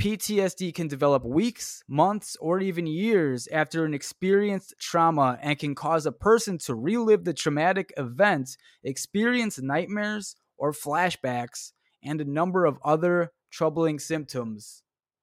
PTSD 0.00 0.74
can 0.74 0.88
develop 0.88 1.24
weeks, 1.24 1.82
months, 1.88 2.36
or 2.40 2.60
even 2.60 2.86
years 2.86 3.46
after 3.52 3.84
an 3.84 3.94
experienced 3.94 4.74
trauma 4.80 5.38
and 5.40 5.58
can 5.58 5.74
cause 5.74 6.04
a 6.04 6.12
person 6.12 6.58
to 6.58 6.74
relive 6.74 7.24
the 7.24 7.32
traumatic 7.32 7.92
event, 7.96 8.56
experience 8.82 9.60
nightmares 9.60 10.34
or 10.56 10.72
flashbacks, 10.72 11.72
and 12.02 12.20
a 12.20 12.24
number 12.24 12.64
of 12.66 12.78
other 12.84 13.30
troubling 13.50 13.98
symptoms 13.98 14.82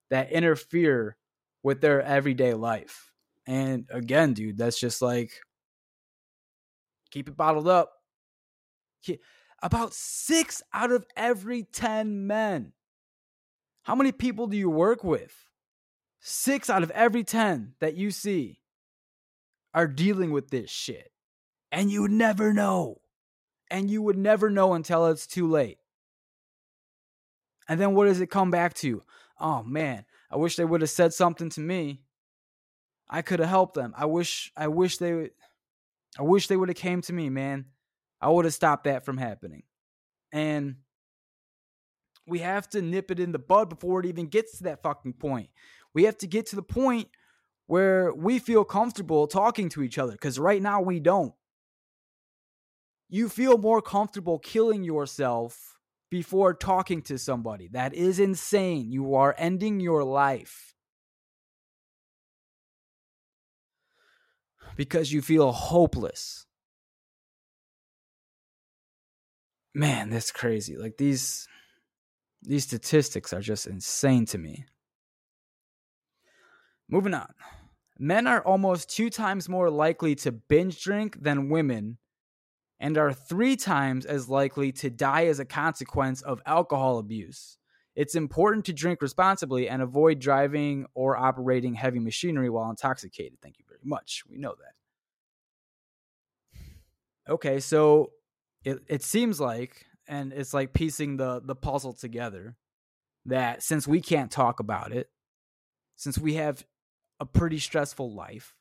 that 0.09 0.31
interfere 0.31 1.17
with 1.63 1.81
their 1.81 2.01
everyday 2.01 2.53
life. 2.53 3.11
And 3.45 3.87
again, 3.91 4.33
dude, 4.33 4.57
that's 4.57 4.79
just 4.79 5.01
like 5.01 5.31
keep 7.11 7.27
it 7.27 7.37
bottled 7.37 7.67
up. 7.67 7.91
About 9.61 9.93
six 9.93 10.63
out 10.73 10.91
of 10.91 11.05
every 11.15 11.63
10 11.63 12.25
men. 12.25 12.73
How 13.83 13.95
many 13.95 14.11
people 14.11 14.47
do 14.47 14.57
you 14.57 14.69
work 14.69 15.03
with? 15.03 15.33
Six 16.19 16.69
out 16.69 16.83
of 16.83 16.91
every 16.91 17.23
10 17.23 17.73
that 17.79 17.95
you 17.95 18.11
see 18.11 18.61
are 19.73 19.87
dealing 19.87 20.31
with 20.31 20.49
this 20.49 20.69
shit. 20.69 21.11
And 21.71 21.89
you 21.89 22.01
would 22.01 22.11
never 22.11 22.53
know. 22.53 23.01
And 23.69 23.89
you 23.89 24.01
would 24.01 24.17
never 24.17 24.49
know 24.49 24.73
until 24.73 25.07
it's 25.07 25.25
too 25.25 25.49
late. 25.49 25.77
And 27.67 27.79
then 27.79 27.95
what 27.95 28.05
does 28.05 28.19
it 28.19 28.27
come 28.27 28.51
back 28.51 28.73
to? 28.75 29.01
Oh 29.39 29.63
man, 29.63 30.05
I 30.29 30.35
wish 30.35 30.57
they 30.57 30.65
would 30.65 30.81
have 30.81 30.89
said 30.89 31.13
something 31.13 31.49
to 31.51 31.61
me. 31.61 32.01
I 33.09 33.21
could 33.21 33.39
have 33.39 33.49
helped 33.49 33.75
them. 33.75 33.93
I 33.97 34.05
wish 34.05 34.51
I 34.57 34.67
wish 34.67 34.97
they 34.97 35.13
would 35.13 35.31
I 36.19 36.23
wish 36.23 36.47
they 36.47 36.57
would 36.57 36.69
have 36.69 36.77
came 36.77 37.01
to 37.03 37.13
me, 37.13 37.29
man. 37.29 37.65
I 38.19 38.29
would 38.29 38.45
have 38.45 38.53
stopped 38.53 38.83
that 38.83 39.05
from 39.05 39.17
happening. 39.17 39.63
And 40.31 40.77
we 42.27 42.39
have 42.39 42.69
to 42.69 42.81
nip 42.81 43.11
it 43.11 43.19
in 43.19 43.31
the 43.31 43.39
bud 43.39 43.69
before 43.69 43.99
it 43.99 44.05
even 44.05 44.27
gets 44.27 44.57
to 44.57 44.63
that 44.65 44.83
fucking 44.83 45.13
point. 45.13 45.49
We 45.93 46.03
have 46.03 46.17
to 46.19 46.27
get 46.27 46.45
to 46.47 46.55
the 46.55 46.63
point 46.63 47.09
where 47.67 48.13
we 48.13 48.39
feel 48.39 48.63
comfortable 48.63 49.27
talking 49.27 49.69
to 49.69 49.83
each 49.83 49.97
other 49.97 50.15
cuz 50.17 50.39
right 50.39 50.61
now 50.61 50.81
we 50.81 50.99
don't. 50.99 51.33
You 53.09 53.27
feel 53.27 53.57
more 53.57 53.81
comfortable 53.81 54.39
killing 54.39 54.83
yourself 54.83 55.77
before 56.09 56.53
talking 56.53 57.01
to 57.03 57.17
somebody. 57.17 57.67
That 57.69 57.93
is 57.93 58.19
insane. 58.19 58.91
You 58.91 59.15
are 59.15 59.35
ending 59.37 59.79
your 59.79 60.03
life 60.03 60.75
because 64.75 65.11
you 65.11 65.21
feel 65.21 65.51
hopeless. 65.51 66.45
Man, 69.73 70.09
that's 70.09 70.31
crazy. 70.31 70.75
Like 70.75 70.97
these 70.97 71.47
these 72.41 72.63
statistics 72.63 73.33
are 73.33 73.41
just 73.41 73.67
insane 73.67 74.25
to 74.27 74.37
me. 74.37 74.65
Moving 76.89 77.13
on. 77.13 77.33
Men 77.97 78.27
are 78.27 78.41
almost 78.41 78.89
2 78.89 79.09
times 79.09 79.47
more 79.47 79.69
likely 79.69 80.15
to 80.15 80.31
binge 80.31 80.83
drink 80.83 81.21
than 81.21 81.49
women 81.49 81.97
and 82.81 82.97
are 82.97 83.13
three 83.13 83.55
times 83.55 84.05
as 84.05 84.27
likely 84.27 84.71
to 84.71 84.89
die 84.89 85.27
as 85.27 85.39
a 85.39 85.45
consequence 85.45 86.23
of 86.23 86.41
alcohol 86.47 86.97
abuse. 86.97 87.57
It's 87.95 88.15
important 88.15 88.65
to 88.65 88.73
drink 88.73 89.01
responsibly 89.01 89.69
and 89.69 89.81
avoid 89.81 90.19
driving 90.19 90.87
or 90.95 91.15
operating 91.15 91.75
heavy 91.75 91.99
machinery 91.99 92.49
while 92.49 92.69
intoxicated. 92.71 93.37
Thank 93.41 93.59
you 93.59 93.65
very 93.67 93.81
much. 93.83 94.23
We 94.27 94.37
know 94.37 94.55
that. 94.57 94.73
Okay, 97.31 97.59
so 97.59 98.13
it, 98.63 98.79
it 98.87 99.03
seems 99.03 99.39
like, 99.39 99.85
and 100.11 100.31
it's 100.31 100.53
like 100.53 100.73
piecing 100.73 101.17
the, 101.17 101.41
the 101.43 101.55
puzzle 101.55 101.93
together, 101.93 102.55
that 103.25 103.63
since 103.63 103.87
we 103.87 103.99
can't 103.99 104.29
talk 104.29 104.59
about 104.59 104.91
it, 104.91 105.09
since 105.95 106.19
we 106.19 106.35
have 106.35 106.63
a 107.19 107.25
pretty 107.25 107.57
stressful 107.57 108.13
life, 108.13 108.53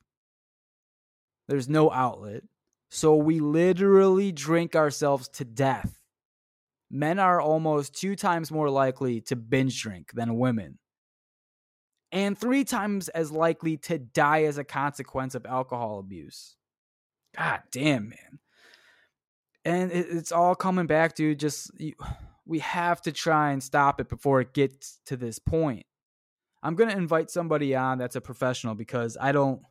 there's 1.49 1.69
no 1.69 1.91
outlet 1.91 2.45
so 2.91 3.15
we 3.15 3.39
literally 3.39 4.33
drink 4.33 4.75
ourselves 4.75 5.29
to 5.29 5.45
death. 5.45 6.01
Men 6.91 7.21
are 7.21 7.41
almost 7.41 7.95
two 7.95 8.17
times 8.17 8.51
more 8.51 8.69
likely 8.69 9.21
to 9.23 9.37
binge 9.37 9.81
drink 9.81 10.11
than 10.13 10.39
women, 10.39 10.81
and 12.11 12.37
three 12.37 12.65
times 12.65 13.09
as 13.09 13.31
likely 13.31 13.77
to 13.77 13.99
die 13.99 14.43
as 14.43 14.59
a 14.59 14.65
consequence 14.65 15.37
of 15.37 15.47
alcohol 15.47 16.01
abuse. 16.01 16.57
God 17.37 17.63
damn, 17.71 18.09
man. 18.09 18.41
And 19.65 19.93
it's 19.93 20.33
all 20.33 20.55
coming 20.55 20.87
back, 20.87 21.15
dude. 21.15 21.39
Just 21.39 21.71
we 22.47 22.59
have 22.61 23.03
to 23.03 23.13
try 23.13 23.53
and 23.53 23.63
stop 23.63 24.01
it 24.01 24.09
before 24.09 24.41
it 24.41 24.55
gets 24.55 25.01
to 25.07 25.17
this 25.17 25.39
point. 25.39 25.85
I'm 26.63 26.75
going 26.75 26.91
to 26.91 26.97
invite 26.97 27.31
somebody 27.31 27.75
on 27.75 27.99
that's 27.99 28.17
a 28.17 28.21
professional 28.21 28.75
because 28.75 29.17
I 29.21 29.33
don't 29.33 29.63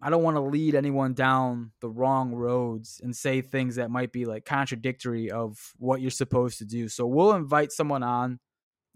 I 0.00 0.10
don't 0.10 0.22
want 0.22 0.36
to 0.36 0.42
lead 0.42 0.74
anyone 0.74 1.14
down 1.14 1.72
the 1.80 1.88
wrong 1.88 2.32
roads 2.32 3.00
and 3.02 3.14
say 3.16 3.40
things 3.40 3.76
that 3.76 3.90
might 3.90 4.12
be 4.12 4.26
like 4.26 4.44
contradictory 4.44 5.30
of 5.30 5.72
what 5.78 6.00
you're 6.00 6.10
supposed 6.10 6.58
to 6.58 6.64
do. 6.64 6.88
So 6.88 7.06
we'll 7.06 7.32
invite 7.32 7.72
someone 7.72 8.04
on 8.04 8.38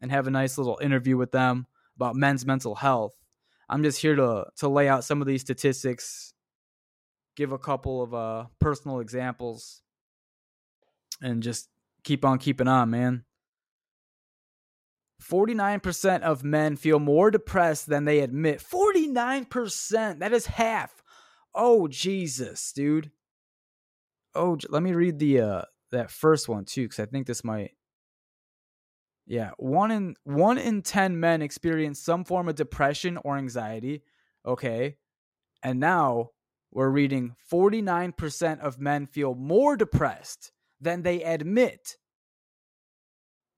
and 0.00 0.12
have 0.12 0.28
a 0.28 0.30
nice 0.30 0.58
little 0.58 0.78
interview 0.80 1.16
with 1.16 1.32
them 1.32 1.66
about 1.96 2.14
men's 2.14 2.46
mental 2.46 2.76
health. 2.76 3.14
I'm 3.68 3.82
just 3.82 4.00
here 4.00 4.14
to 4.16 4.46
to 4.58 4.68
lay 4.68 4.88
out 4.88 5.04
some 5.04 5.20
of 5.20 5.26
these 5.26 5.40
statistics, 5.40 6.34
give 7.36 7.52
a 7.52 7.58
couple 7.58 8.02
of 8.02 8.14
uh 8.14 8.46
personal 8.58 9.00
examples 9.00 9.81
and 11.22 11.42
just 11.42 11.68
keep 12.04 12.24
on 12.24 12.38
keeping 12.38 12.68
on, 12.68 12.90
man. 12.90 13.24
49% 15.22 16.22
of 16.22 16.42
men 16.42 16.76
feel 16.76 16.98
more 16.98 17.30
depressed 17.30 17.86
than 17.86 18.04
they 18.04 18.20
admit. 18.20 18.60
49%. 18.60 20.18
That 20.18 20.32
is 20.32 20.46
half. 20.46 21.02
Oh, 21.54 21.86
Jesus, 21.86 22.72
dude. 22.72 23.10
oh, 24.34 24.58
let 24.68 24.82
me 24.82 24.92
read 24.92 25.18
the 25.18 25.40
uh 25.40 25.62
that 25.90 26.10
first 26.10 26.48
one 26.48 26.64
too, 26.64 26.84
because 26.84 26.98
I 26.98 27.06
think 27.06 27.26
this 27.26 27.44
might. 27.44 27.72
Yeah, 29.26 29.50
one 29.58 29.90
in 29.90 30.16
one 30.24 30.58
in 30.58 30.82
ten 30.82 31.20
men 31.20 31.42
experience 31.42 32.00
some 32.00 32.24
form 32.24 32.48
of 32.48 32.56
depression 32.56 33.18
or 33.18 33.36
anxiety. 33.36 34.02
Okay, 34.44 34.96
and 35.62 35.78
now 35.78 36.30
we're 36.72 36.88
reading 36.88 37.36
49% 37.52 38.60
of 38.60 38.80
men 38.80 39.06
feel 39.06 39.34
more 39.34 39.76
depressed 39.76 40.50
than 40.82 41.02
they 41.02 41.22
admit 41.22 41.96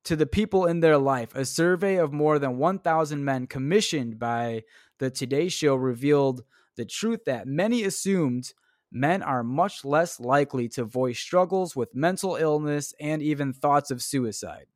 to 0.04 0.14
the 0.14 0.26
people 0.26 0.66
in 0.66 0.80
their 0.80 0.98
life. 0.98 1.34
A 1.34 1.44
survey 1.44 1.96
of 1.96 2.12
more 2.12 2.38
than 2.38 2.58
1,000 2.58 3.24
men 3.24 3.46
commissioned 3.46 4.18
by 4.18 4.62
the 4.98 5.10
Today 5.10 5.48
Show 5.48 5.74
revealed 5.74 6.44
the 6.76 6.84
truth 6.84 7.24
that 7.24 7.46
many 7.46 7.84
assumed 7.84 8.52
men 8.92 9.22
are 9.22 9.42
much 9.42 9.84
less 9.84 10.20
likely 10.20 10.68
to 10.68 10.84
voice 10.84 11.18
struggles 11.18 11.74
with 11.74 11.94
mental 11.94 12.36
illness 12.36 12.92
and 13.00 13.22
even 13.22 13.52
thoughts 13.52 13.90
of 13.90 14.02
suicide. 14.02 14.66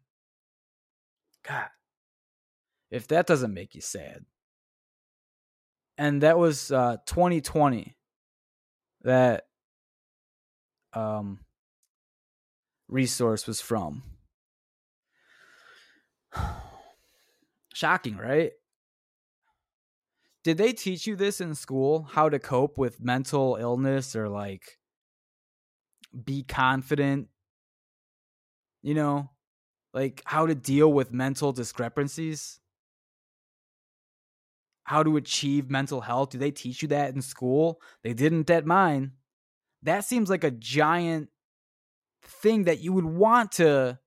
God, 1.46 1.68
if 2.90 3.06
that 3.08 3.26
doesn't 3.26 3.54
make 3.54 3.74
you 3.74 3.80
sad. 3.80 4.24
And 5.98 6.22
that 6.22 6.38
was 6.38 6.70
uh, 6.70 6.96
2020 7.06 7.96
that 9.02 9.44
um, 10.92 11.40
resource 12.88 13.46
was 13.46 13.60
from. 13.60 14.02
Shocking, 17.74 18.16
right? 18.16 18.52
Did 20.44 20.56
they 20.56 20.72
teach 20.72 21.06
you 21.06 21.14
this 21.16 21.40
in 21.40 21.54
school? 21.54 22.08
How 22.12 22.28
to 22.28 22.38
cope 22.38 22.78
with 22.78 23.02
mental 23.02 23.56
illness 23.60 24.16
or 24.16 24.28
like 24.28 24.78
be 26.24 26.42
confident? 26.42 27.28
You 28.82 28.94
know, 28.94 29.30
like 29.92 30.22
how 30.24 30.46
to 30.46 30.54
deal 30.54 30.92
with 30.92 31.12
mental 31.12 31.52
discrepancies? 31.52 32.60
How 34.84 35.02
to 35.02 35.16
achieve 35.18 35.68
mental 35.68 36.00
health? 36.00 36.30
Do 36.30 36.38
they 36.38 36.50
teach 36.50 36.80
you 36.80 36.88
that 36.88 37.14
in 37.14 37.20
school? 37.20 37.82
They 38.02 38.14
didn't 38.14 38.48
at 38.48 38.64
mine. 38.64 39.12
That 39.82 40.04
seems 40.04 40.30
like 40.30 40.44
a 40.44 40.50
giant 40.50 41.28
thing 42.28 42.64
that 42.64 42.80
you 42.80 42.92
would 42.92 43.04
want 43.04 43.52
to 43.52 43.98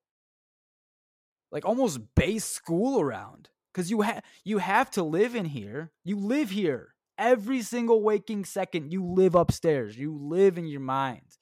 like 1.52 1.66
almost 1.66 2.00
base 2.16 2.46
school 2.46 3.02
around 3.02 3.50
because 3.74 3.90
you 3.90 4.02
have 4.02 4.24
you 4.44 4.60
have 4.60 4.90
to 4.92 5.04
live 5.04 5.36
in 5.36 5.46
here. 5.46 5.92
You 6.04 6.18
live 6.18 6.50
here 6.50 6.96
every 7.18 7.62
single 7.62 8.02
waking 8.02 8.46
second. 8.46 8.92
You 8.92 9.06
live 9.06 9.36
upstairs. 9.36 9.98
You 9.98 10.18
live 10.18 10.58
in 10.58 10.66
your 10.66 10.80
mind, 10.82 11.38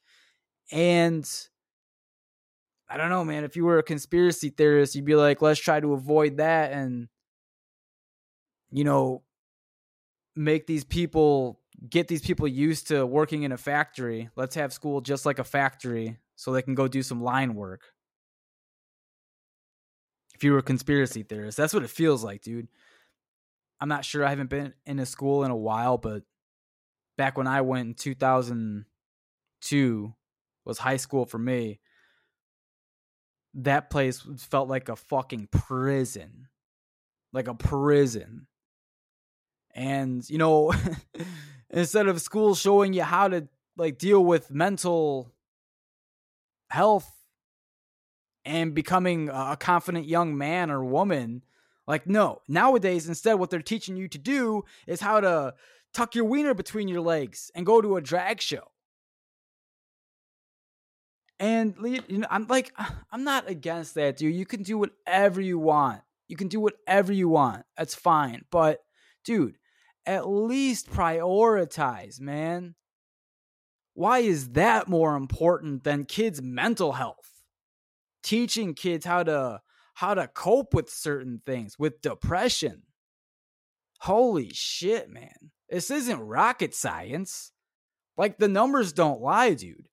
and 0.72 1.30
I 2.90 2.98
don't 2.98 3.10
know, 3.10 3.24
man. 3.24 3.44
If 3.44 3.56
you 3.56 3.66
were 3.66 3.78
a 3.78 3.84
conspiracy 3.84 4.50
theorist, 4.50 4.96
you'd 4.96 5.06
be 5.06 5.16
like, 5.16 5.42
let's 5.42 5.60
try 5.60 5.80
to 5.80 5.94
avoid 5.94 6.38
that, 6.38 6.72
and 6.72 7.08
you 8.72 8.84
know, 8.84 9.24
make 10.36 10.66
these 10.66 10.84
people 10.84 11.60
get 11.88 12.08
these 12.08 12.22
people 12.22 12.48
used 12.48 12.88
to 12.88 13.06
working 13.06 13.44
in 13.44 13.52
a 13.52 13.58
factory. 13.58 14.30
Let's 14.36 14.56
have 14.56 14.74
school 14.74 15.02
just 15.02 15.26
like 15.26 15.40
a 15.40 15.44
factory 15.44 16.18
so 16.40 16.54
they 16.54 16.62
can 16.62 16.74
go 16.74 16.88
do 16.88 17.04
some 17.04 17.22
line 17.22 17.54
work 17.54 17.82
if 20.34 20.42
you 20.42 20.54
were 20.54 20.60
a 20.60 20.64
conspiracy 20.64 21.22
theorist. 21.22 21.58
That's 21.58 21.74
what 21.74 21.84
it 21.84 21.90
feels 21.90 22.24
like, 22.24 22.42
dude. 22.42 22.70
I'm 23.82 23.90
not 23.90 24.06
sure. 24.06 24.24
I 24.24 24.30
haven't 24.30 24.50
been 24.50 24.74
in 24.86 25.00
a 25.00 25.06
school 25.06 25.44
in 25.44 25.52
a 25.52 25.58
while, 25.58 25.98
but 25.98 26.24
back 27.18 27.38
when 27.38 27.46
I 27.46 27.60
went 27.60 27.88
in 27.90 27.94
2002 27.94 30.14
was 30.64 30.78
high 30.78 30.96
school 30.96 31.26
for 31.26 31.38
me. 31.38 31.82
That 33.56 33.90
place 33.90 34.26
felt 34.38 34.70
like 34.70 34.88
a 34.88 34.96
fucking 34.96 35.50
prison. 35.52 36.48
Like 37.34 37.50
a 37.50 37.54
prison. 37.54 38.48
And, 39.76 40.24
you 40.30 40.38
know, 40.38 40.72
instead 41.70 42.08
of 42.08 42.22
school 42.22 42.56
showing 42.56 42.94
you 42.94 43.04
how 43.04 43.28
to 43.28 43.50
like 43.76 43.98
deal 43.98 44.24
with 44.24 44.52
mental 44.52 45.34
health 46.70 47.12
and 48.46 48.74
becoming 48.74 49.30
a 49.30 49.58
confident 49.60 50.06
young 50.06 50.38
man 50.38 50.72
or 50.72 50.84
woman. 50.84 51.44
Like, 51.88 52.08
no, 52.08 52.42
nowadays, 52.48 53.08
instead, 53.08 53.36
what 53.36 53.50
they're 53.50 53.62
teaching 53.62 53.96
you 53.96 54.08
to 54.10 54.18
do 54.18 54.64
is 54.88 55.02
how 55.02 55.20
to 55.20 55.54
tuck 55.94 56.16
your 56.16 56.26
wiener 56.26 56.54
between 56.54 56.88
your 56.88 57.02
legs 57.02 57.52
and 57.56 57.66
go 57.66 57.82
to 57.82 57.98
a 57.98 58.02
drag 58.02 58.42
show. 58.42 58.64
And 61.40 61.76
you 62.08 62.20
know, 62.20 62.28
I'm 62.30 62.48
like, 62.48 62.74
I'm 63.12 63.24
not 63.24 63.50
against 63.50 63.96
that, 63.96 64.18
dude. 64.18 64.36
You 64.36 64.46
can 64.46 64.64
do 64.64 64.78
whatever 64.78 65.42
you 65.42 65.58
want. 65.58 66.02
You 66.28 66.36
can 66.36 66.48
do 66.48 66.60
whatever 66.60 67.12
you 67.12 67.30
want. 67.30 67.66
That's 67.78 67.96
fine. 67.96 68.44
But, 68.52 68.82
dude, 69.26 69.58
at 70.06 70.30
least 70.30 70.92
prioritize, 70.92 72.20
man. 72.20 72.76
Why 74.00 74.20
is 74.20 74.52
that 74.52 74.88
more 74.88 75.18
important 75.18 75.84
than 75.84 76.06
kids' 76.06 76.42
mental 76.42 76.94
health? 76.94 77.30
teaching 78.24 78.74
kids 78.74 79.06
how 79.06 79.24
to 79.24 79.62
how 79.96 80.14
to 80.14 80.28
cope 80.28 80.74
with 80.74 80.90
certain 80.90 81.42
things 81.46 81.78
with 81.78 82.02
depression. 82.02 82.84
Holy 84.02 84.50
shit 84.54 85.10
man. 85.10 85.52
This 85.70 85.92
isn't 85.92 86.20
rocket 86.20 86.74
science. 86.74 87.52
Like 88.18 88.38
the 88.38 88.48
numbers 88.48 88.94
don't 88.94 89.22
lie 89.22 89.54
dude. 89.54 89.88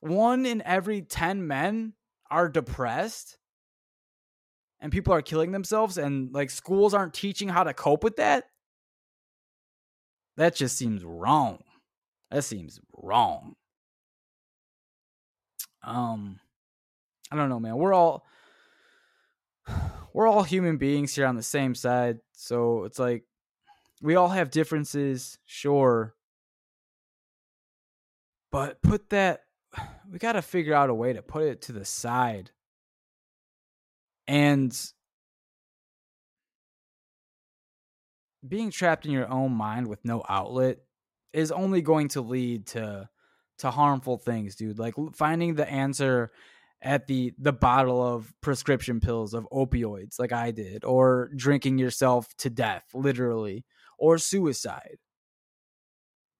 One 0.00 0.46
in 0.46 0.62
every 0.62 1.02
10 1.02 1.46
men 1.46 1.94
are 2.30 2.48
depressed 2.48 3.38
and 4.80 4.92
people 4.92 5.12
are 5.12 5.22
killing 5.22 5.52
themselves 5.52 5.98
and 5.98 6.32
like 6.32 6.50
schools 6.50 6.94
aren't 6.94 7.14
teaching 7.14 7.48
how 7.48 7.64
to 7.64 7.74
cope 7.74 8.04
with 8.04 8.16
that? 8.16 8.44
That 10.36 10.54
just 10.54 10.76
seems 10.76 11.04
wrong 11.04 11.62
that 12.30 12.42
seems 12.44 12.80
wrong 12.92 13.54
um 15.82 16.38
I 17.30 17.36
don't 17.36 17.48
know, 17.48 17.60
man. 17.60 17.76
We're 17.76 17.94
all 17.94 18.26
we're 20.12 20.26
all 20.26 20.42
human 20.42 20.76
beings 20.76 21.14
here 21.14 21.26
on 21.26 21.36
the 21.36 21.42
same 21.42 21.74
side. 21.74 22.18
So 22.32 22.84
it's 22.84 22.98
like 22.98 23.24
we 24.02 24.16
all 24.16 24.28
have 24.28 24.50
differences, 24.50 25.38
sure. 25.44 26.14
But 28.50 28.82
put 28.82 29.10
that 29.10 29.42
we 30.10 30.18
got 30.18 30.32
to 30.32 30.42
figure 30.42 30.74
out 30.74 30.90
a 30.90 30.94
way 30.94 31.12
to 31.12 31.22
put 31.22 31.44
it 31.44 31.62
to 31.62 31.72
the 31.72 31.84
side. 31.84 32.50
And 34.26 34.76
being 38.46 38.70
trapped 38.70 39.04
in 39.04 39.12
your 39.12 39.28
own 39.28 39.52
mind 39.52 39.88
with 39.88 40.04
no 40.04 40.24
outlet 40.28 40.78
is 41.32 41.52
only 41.52 41.82
going 41.82 42.08
to 42.08 42.20
lead 42.20 42.66
to 42.68 43.08
to 43.58 43.70
harmful 43.70 44.16
things, 44.16 44.56
dude. 44.56 44.78
Like 44.78 44.94
finding 45.14 45.54
the 45.54 45.70
answer 45.70 46.30
at 46.82 47.06
the 47.06 47.32
the 47.38 47.52
bottle 47.52 48.02
of 48.02 48.32
prescription 48.40 49.00
pills 49.00 49.34
of 49.34 49.46
opioids 49.52 50.18
like 50.18 50.32
I 50.32 50.50
did 50.50 50.84
or 50.84 51.30
drinking 51.36 51.78
yourself 51.78 52.34
to 52.38 52.50
death 52.50 52.84
literally 52.94 53.64
or 53.98 54.16
suicide. 54.18 54.96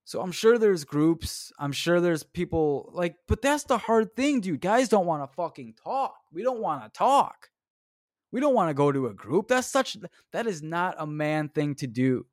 So 0.05 0.21
I'm 0.21 0.33
sure 0.33 0.59
there's 0.59 0.85
groups, 0.85 1.53
I'm 1.59 1.73
sure 1.73 2.01
there's 2.01 2.23
people 2.23 2.91
like 2.95 3.17
but 3.29 3.43
that's 3.43 3.65
the 3.65 3.79
hard 3.79 4.17
thing, 4.17 4.41
dude. 4.41 4.61
Guys 4.61 4.89
don't 4.89 5.07
want 5.07 5.23
to 5.23 5.35
fucking 5.35 5.75
talk. 5.85 6.17
We 6.33 6.43
don't 6.43 6.61
want 6.61 6.83
to 6.83 6.99
talk. 6.99 7.51
We 8.33 8.41
don't 8.41 8.55
want 8.55 8.71
to 8.71 8.75
go 8.75 8.91
to 8.91 9.09
a 9.09 9.15
group. 9.15 9.49
That's 9.49 9.67
such 9.67 9.99
that 10.33 10.47
is 10.47 10.63
not 10.63 10.95
a 10.99 11.07
man 11.07 11.51
thing 11.51 11.75
to 11.77 11.87
do. 11.87 12.27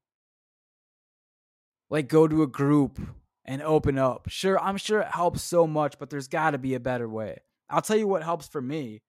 Like 1.89 2.10
go 2.10 2.28
to 2.28 2.43
a 2.43 2.47
group 2.47 3.00
and 3.45 3.62
open 3.62 3.97
up. 3.97 4.28
Sure, 4.30 4.60
I'm 4.60 4.78
sure 4.78 5.02
it 5.02 5.12
helps 5.12 5.41
so 5.41 5.65
much, 5.65 5.97
but 6.00 6.10
there's 6.10 6.28
got 6.28 6.52
to 6.52 6.58
be 6.58 6.73
a 6.73 6.80
better 6.80 7.08
way. 7.08 7.39
I'll 7.69 7.82
tell 7.82 7.97
you 7.97 8.08
what 8.08 8.23
helps 8.23 8.47
for 8.47 8.62
me. 8.62 9.02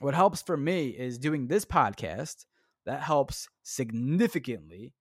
What 0.00 0.14
helps 0.14 0.42
for 0.42 0.56
me 0.56 0.88
is 0.88 1.18
doing 1.18 1.46
this 1.46 1.64
podcast. 1.64 2.44
That 2.86 3.00
helps 3.00 3.48
significantly. 3.62 4.92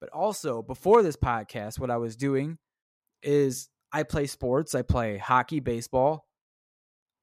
But 0.00 0.10
also, 0.10 0.62
before 0.62 1.02
this 1.02 1.16
podcast, 1.16 1.78
what 1.78 1.90
I 1.90 1.96
was 1.96 2.16
doing 2.16 2.58
is 3.22 3.68
I 3.92 4.02
play 4.02 4.26
sports. 4.26 4.74
I 4.74 4.82
play 4.82 5.18
hockey, 5.18 5.60
baseball. 5.60 6.26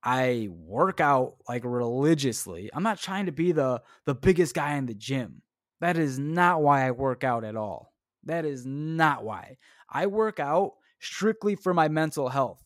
I 0.03 0.49
work 0.51 1.01
out 1.01 1.37
like 1.49 1.63
religiously. 1.65 2.69
I'm 2.73 2.83
not 2.83 2.99
trying 2.99 3.25
to 3.25 3.31
be 3.31 3.51
the 3.51 3.81
the 4.05 4.13
biggest 4.13 4.53
guy 4.53 4.75
in 4.75 4.85
the 4.85 4.93
gym. 4.93 5.41
That 5.81 5.97
is 5.97 6.19
not 6.19 6.61
why 6.61 6.87
I 6.87 6.91
work 6.91 7.23
out 7.23 7.43
at 7.43 7.55
all. 7.55 7.91
That 8.25 8.45
is 8.45 8.65
not 8.65 9.23
why. 9.23 9.57
I 9.89 10.07
work 10.07 10.39
out 10.39 10.73
strictly 10.99 11.55
for 11.55 11.73
my 11.73 11.87
mental 11.87 12.29
health. 12.29 12.63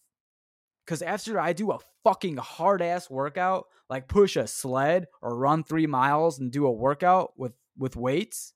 Cuz 0.88 1.02
after 1.02 1.40
I 1.40 1.54
do 1.54 1.72
a 1.72 1.80
fucking 2.04 2.38
hard 2.38 2.82
ass 2.82 3.10
workout, 3.10 3.66
like 3.90 4.08
push 4.08 4.36
a 4.36 4.48
sled 4.48 5.08
or 5.22 5.38
run 5.38 5.64
3 5.64 5.86
miles 5.88 6.40
and 6.40 6.52
do 6.52 6.66
a 6.66 6.72
workout 6.72 7.38
with 7.38 7.54
with 7.78 7.96
weights, 7.96 8.54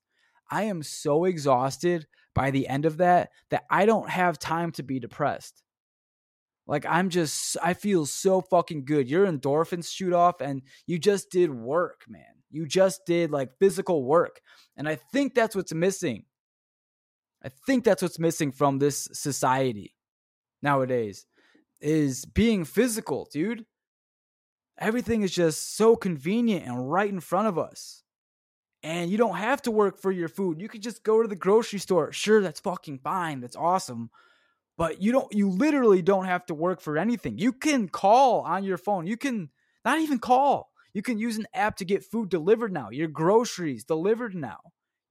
I 0.49 0.63
am 0.63 0.83
so 0.83 1.25
exhausted 1.25 2.07
by 2.33 2.51
the 2.51 2.67
end 2.67 2.85
of 2.85 2.97
that 2.97 3.31
that 3.49 3.65
I 3.69 3.85
don't 3.85 4.09
have 4.09 4.39
time 4.39 4.71
to 4.73 4.83
be 4.83 4.99
depressed. 4.99 5.63
Like 6.65 6.85
I'm 6.85 7.09
just 7.09 7.57
I 7.61 7.73
feel 7.73 8.05
so 8.05 8.41
fucking 8.41 8.85
good. 8.85 9.09
Your 9.09 9.27
endorphins 9.27 9.91
shoot 9.91 10.13
off 10.13 10.41
and 10.41 10.61
you 10.87 10.97
just 10.97 11.29
did 11.29 11.51
work, 11.51 12.01
man. 12.07 12.43
You 12.49 12.65
just 12.67 13.01
did 13.05 13.31
like 13.31 13.57
physical 13.59 14.05
work. 14.05 14.39
And 14.77 14.87
I 14.87 14.95
think 14.95 15.33
that's 15.33 15.55
what's 15.55 15.73
missing. 15.73 16.25
I 17.43 17.49
think 17.49 17.84
that's 17.84 18.01
what's 18.01 18.19
missing 18.19 18.51
from 18.51 18.79
this 18.79 19.10
society 19.12 19.95
nowadays 20.62 21.25
is 21.82 22.25
being 22.25 22.63
physical, 22.63 23.27
dude. 23.32 23.65
Everything 24.79 25.21
is 25.21 25.32
just 25.32 25.75
so 25.75 25.95
convenient 25.95 26.65
and 26.65 26.89
right 26.89 27.10
in 27.10 27.19
front 27.19 27.47
of 27.47 27.60
us. 27.60 28.03
And 28.82 29.12
you 29.12 29.17
don't 29.17 29.36
have 29.36 29.62
to 29.63 29.71
work 29.71 29.99
for 30.01 30.12
your 30.12 30.29
food. 30.29 30.60
You 30.60 30.67
could 30.67 30.82
just 30.82 31.03
go 31.03 31.21
to 31.21 31.27
the 31.27 31.36
grocery 31.36 31.79
store. 31.79 32.12
Sure, 32.12 32.41
that's 32.41 32.60
fucking 32.60 32.99
fine. 32.99 33.39
That's 33.39 33.56
awesome. 33.56 34.10
But 34.77 35.01
you 35.01 35.12
don't 35.12 35.32
you 35.32 35.49
literally 35.49 36.01
don't 36.01 36.25
have 36.25 36.45
to 36.47 36.53
work 36.53 36.82
for 36.82 36.97
anything. 36.97 37.38
You 37.38 37.53
can 37.53 37.88
call 37.88 38.41
on 38.41 38.63
your 38.63 38.77
phone. 38.77 39.06
You 39.06 39.17
can 39.17 39.49
not 39.86 39.99
even 39.99 40.19
call. 40.19 40.71
You 40.93 41.01
can 41.01 41.17
use 41.17 41.38
an 41.38 41.47
app 41.53 41.77
to 41.77 41.86
get 41.86 42.03
food 42.03 42.29
delivered 42.29 42.73
now. 42.73 42.89
Your 42.89 43.08
groceries 43.08 43.84
delivered 43.84 44.36
now. 44.36 44.60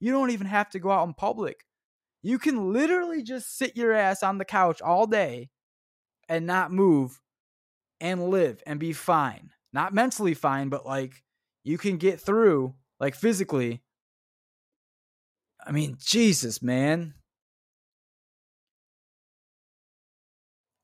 You 0.01 0.13
don't 0.13 0.31
even 0.31 0.47
have 0.47 0.71
to 0.71 0.81
go 0.81 0.91
out 0.91 1.07
in 1.07 1.15
public. 1.15 1.65
You 2.23 2.39
can 2.39 2.73
literally 2.73 3.23
just 3.23 3.57
sit 3.57 3.77
your 3.77 3.93
ass 3.93 4.23
on 4.23 4.39
the 4.39 4.45
couch 4.45 4.81
all 4.81 5.07
day 5.07 5.51
and 6.29 6.47
not 6.47 6.73
move 6.73 7.21
and 8.01 8.29
live 8.29 8.63
and 8.67 8.79
be 8.79 8.93
fine. 8.93 9.51
Not 9.73 9.95
mentally 9.95 10.35
fine, 10.35 10.69
but 10.69 10.87
like 10.87 11.23
you 11.65 11.79
can 11.79 11.97
get 11.97 12.21
through, 12.21 12.75
like 13.01 13.15
physically. 13.15 13.83
I 15.65 15.73
mean, 15.73 15.97
Jesus, 16.01 16.63
man. 16.63 17.15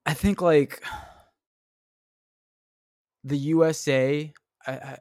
I 0.06 0.14
think 0.14 0.40
like 0.40 0.82
the 3.24 3.36
USA, 3.36 4.32
I, 4.66 4.72
I, 4.72 4.98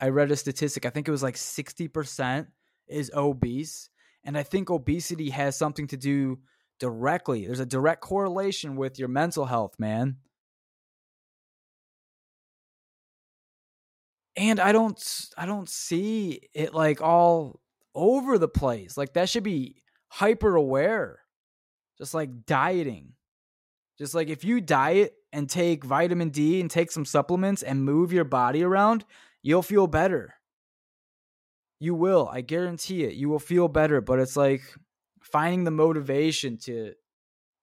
I 0.00 0.08
read 0.08 0.30
a 0.30 0.36
statistic. 0.36 0.84
I 0.84 0.90
think 0.90 1.08
it 1.08 1.12
was 1.12 1.22
like 1.22 1.36
sixty 1.36 1.88
percent 1.88 2.48
is 2.88 3.10
obese, 3.14 3.88
and 4.24 4.36
I 4.36 4.42
think 4.42 4.70
obesity 4.70 5.30
has 5.30 5.56
something 5.56 5.86
to 5.88 5.96
do 5.96 6.38
directly. 6.78 7.46
There's 7.46 7.60
a 7.60 7.66
direct 7.66 8.00
correlation 8.00 8.76
with 8.76 8.98
your 8.98 9.08
mental 9.08 9.46
health, 9.46 9.78
man. 9.78 10.16
And 14.36 14.60
I 14.60 14.72
don't 14.72 15.02
I 15.36 15.46
don't 15.46 15.68
see 15.68 16.40
it 16.54 16.72
like 16.74 17.00
all 17.02 17.60
over 17.94 18.38
the 18.38 18.48
place. 18.48 18.96
Like 18.96 19.14
that 19.14 19.28
should 19.28 19.42
be 19.42 19.82
hyper 20.08 20.56
aware. 20.56 21.20
Just 21.98 22.14
like 22.14 22.46
dieting. 22.46 23.12
Just 23.98 24.14
like 24.14 24.28
if 24.28 24.44
you 24.44 24.60
diet 24.60 25.12
and 25.32 25.48
take 25.48 25.84
vitamin 25.84 26.30
D 26.30 26.60
and 26.60 26.70
take 26.70 26.90
some 26.90 27.04
supplements 27.04 27.62
and 27.62 27.84
move 27.84 28.12
your 28.12 28.24
body 28.24 28.62
around, 28.62 29.04
you'll 29.42 29.62
feel 29.62 29.86
better. 29.86 30.34
You 31.80 31.94
will. 31.94 32.28
I 32.30 32.42
guarantee 32.42 33.04
it. 33.04 33.14
You 33.14 33.30
will 33.30 33.38
feel 33.38 33.66
better, 33.66 34.02
but 34.02 34.20
it's 34.20 34.36
like 34.36 34.62
finding 35.22 35.64
the 35.64 35.70
motivation 35.70 36.58
to 36.58 36.92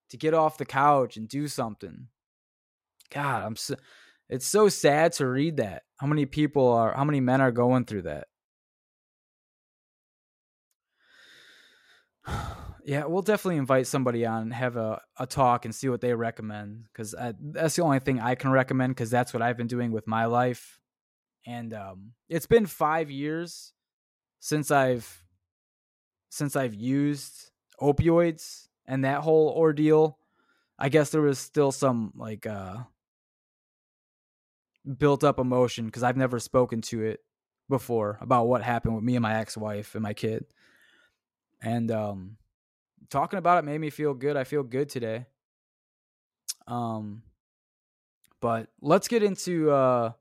to 0.10 0.18
get 0.18 0.34
off 0.34 0.58
the 0.58 0.66
couch 0.66 1.18
and 1.18 1.30
do 1.30 1.48
something. 1.48 2.08
God, 3.12 3.44
I'm 3.44 3.56
so 3.56 3.76
it's 4.28 4.48
so 4.48 4.70
sad 4.70 5.14
to 5.14 5.28
read 5.28 5.58
that. 5.58 5.84
How 5.98 6.08
many 6.08 6.26
people 6.26 6.68
are 6.70 6.94
how 6.94 7.04
many 7.04 7.22
men 7.22 7.42
are 7.42 7.52
going 7.52 7.86
through 7.86 8.02
that? 8.04 8.28
yeah, 12.86 13.06
we'll 13.06 13.22
definitely 13.22 13.58
invite 13.58 13.86
somebody 13.86 14.26
on 14.26 14.42
and 14.42 14.54
have 14.54 14.78
a, 14.78 15.00
a 15.20 15.28
talk 15.28 15.66
and 15.66 15.76
see 15.76 15.90
what 15.90 16.02
they 16.02 16.16
recommend 16.16 16.86
because 16.92 17.14
that's 17.40 17.76
the 17.76 17.84
only 17.84 18.00
thing 18.00 18.20
I 18.20 18.34
can 18.34 18.50
recommend 18.50 18.96
because 18.96 19.12
that's 19.12 19.32
what 19.32 19.44
I've 19.44 19.58
been 19.58 19.68
doing 19.68 19.92
with 19.92 20.08
my 20.08 20.26
life. 20.26 20.80
And 21.46 21.72
um, 21.74 22.14
it's 22.28 22.48
been 22.48 22.66
five 22.66 23.12
years 23.12 23.74
since 24.40 24.72
I've 24.72 25.24
since 26.30 26.56
I've 26.56 26.74
used 26.74 27.52
opioids 27.82 28.68
and 28.86 29.04
that 29.06 29.22
whole 29.22 29.50
ordeal, 29.50 30.20
I 30.78 30.90
guess 30.90 31.10
there 31.10 31.22
was 31.22 31.40
still 31.40 31.72
some 31.72 32.14
like 32.16 32.46
uh 32.46 32.78
built 34.98 35.24
up 35.24 35.40
emotion 35.40 35.86
because 35.86 36.04
I've 36.04 36.18
never 36.18 36.40
spoken 36.40 36.82
to 36.84 37.04
it 37.04 37.20
before 37.70 38.18
about 38.22 38.48
what 38.48 38.62
happened 38.62 38.96
with 38.96 39.04
me 39.04 39.16
and 39.16 39.24
my 39.24 39.36
ex-wife 39.36 39.96
and 39.96 40.04
my 40.04 40.14
kid. 40.14 40.46
And 41.62 41.92
um 41.92 42.38
talking 43.10 43.40
about 43.40 43.60
it 43.60 43.66
made 43.66 43.80
me 43.82 43.90
feel 43.90 44.14
good. 44.14 44.38
I 44.38 44.44
feel 44.44 44.64
good 44.64 44.90
today. 44.90 45.26
Um 46.68 47.24
but 48.40 48.70
let's 48.82 49.08
get 49.08 49.24
into 49.24 49.72
uh 49.72 50.12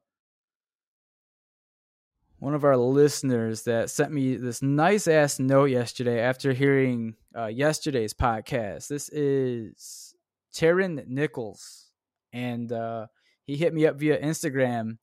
one 2.38 2.54
of 2.54 2.64
our 2.64 2.76
listeners 2.76 3.62
that 3.62 3.90
sent 3.90 4.12
me 4.12 4.36
this 4.36 4.60
nice 4.60 5.08
ass 5.08 5.38
note 5.38 5.66
yesterday 5.66 6.20
after 6.20 6.52
hearing 6.52 7.14
uh, 7.36 7.46
yesterday's 7.46 8.12
podcast. 8.12 8.88
This 8.88 9.08
is 9.08 10.14
Taryn 10.54 11.06
Nichols, 11.06 11.90
and 12.32 12.70
uh, 12.70 13.06
he 13.44 13.56
hit 13.56 13.72
me 13.72 13.86
up 13.86 13.96
via 13.96 14.20
Instagram, 14.20 14.98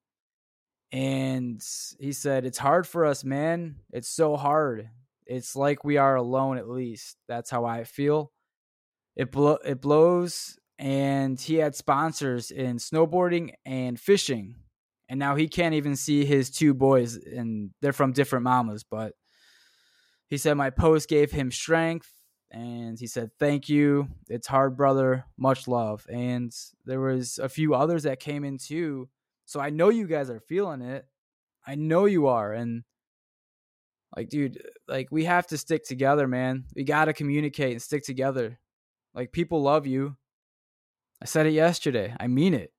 and 0.92 1.62
he 2.00 2.14
said, 2.14 2.46
"It's 2.46 2.60
hard 2.60 2.86
for 2.86 3.06
us, 3.06 3.24
man. 3.24 3.78
It's 3.92 4.10
so 4.10 4.36
hard. 4.36 4.90
It's 5.26 5.56
like 5.56 5.84
we 5.84 5.98
are 5.98 6.16
alone. 6.16 6.58
At 6.58 6.70
least 6.70 7.18
that's 7.28 7.50
how 7.50 7.66
I 7.66 7.84
feel. 7.84 8.32
It 9.16 9.32
blow 9.32 9.58
it 9.66 9.82
blows." 9.82 10.58
And 10.80 11.40
he 11.40 11.56
had 11.56 11.76
sponsors 11.76 12.52
in 12.52 12.78
snowboarding 12.78 13.54
and 13.66 14.00
fishing 14.00 14.56
and 15.10 15.20
now 15.20 15.36
he 15.36 15.48
can't 15.48 15.76
even 15.76 15.96
see 15.96 16.26
his 16.26 16.50
two 16.50 16.74
boys 16.74 17.16
and 17.16 17.72
they're 17.82 17.94
from 17.94 18.14
different 18.14 18.44
mamas 18.44 18.84
but 18.84 19.14
he 20.28 20.38
said 20.38 20.56
my 20.56 20.70
post 20.70 21.10
gave 21.10 21.32
him 21.32 21.52
strength 21.52 22.10
and 22.54 23.00
he 23.00 23.08
said 23.08 23.32
thank 23.40 23.68
you. 23.68 24.08
It's 24.30 24.48
hard 24.48 24.78
brother. 24.78 25.26
Much 25.38 25.68
love. 25.68 26.06
And 26.10 26.54
there 26.86 27.02
was 27.02 27.40
a 27.40 27.50
few 27.50 27.74
others 27.74 28.04
that 28.04 28.20
came 28.20 28.44
in 28.44 28.58
too. 28.58 29.10
So 29.46 29.60
i 29.60 29.70
know 29.70 29.90
you 29.90 30.08
guys 30.08 30.30
are 30.30 30.40
feeling 30.40 30.82
it. 30.82 31.06
I 31.68 31.76
know 31.76 32.06
you 32.06 32.28
are. 32.28 32.54
And 32.54 32.84
like 34.16 34.30
dude 34.30 34.62
like 34.88 35.08
we 35.12 35.26
have 35.26 35.48
to 35.48 35.58
stick 35.58 35.84
together 35.84 36.28
man. 36.28 36.66
We 36.76 36.84
got 36.84 37.06
to 37.06 37.14
communicate 37.14 37.74
and 37.74 37.82
stick 37.82 38.04
together. 38.04 38.60
Like 39.16 39.32
people 39.32 39.62
love 39.62 39.88
you. 39.88 40.16
I 41.22 41.26
said 41.26 41.48
it 41.48 41.54
yesterday. 41.54 42.16
I 42.20 42.28
mean 42.28 42.54
it 42.54 42.72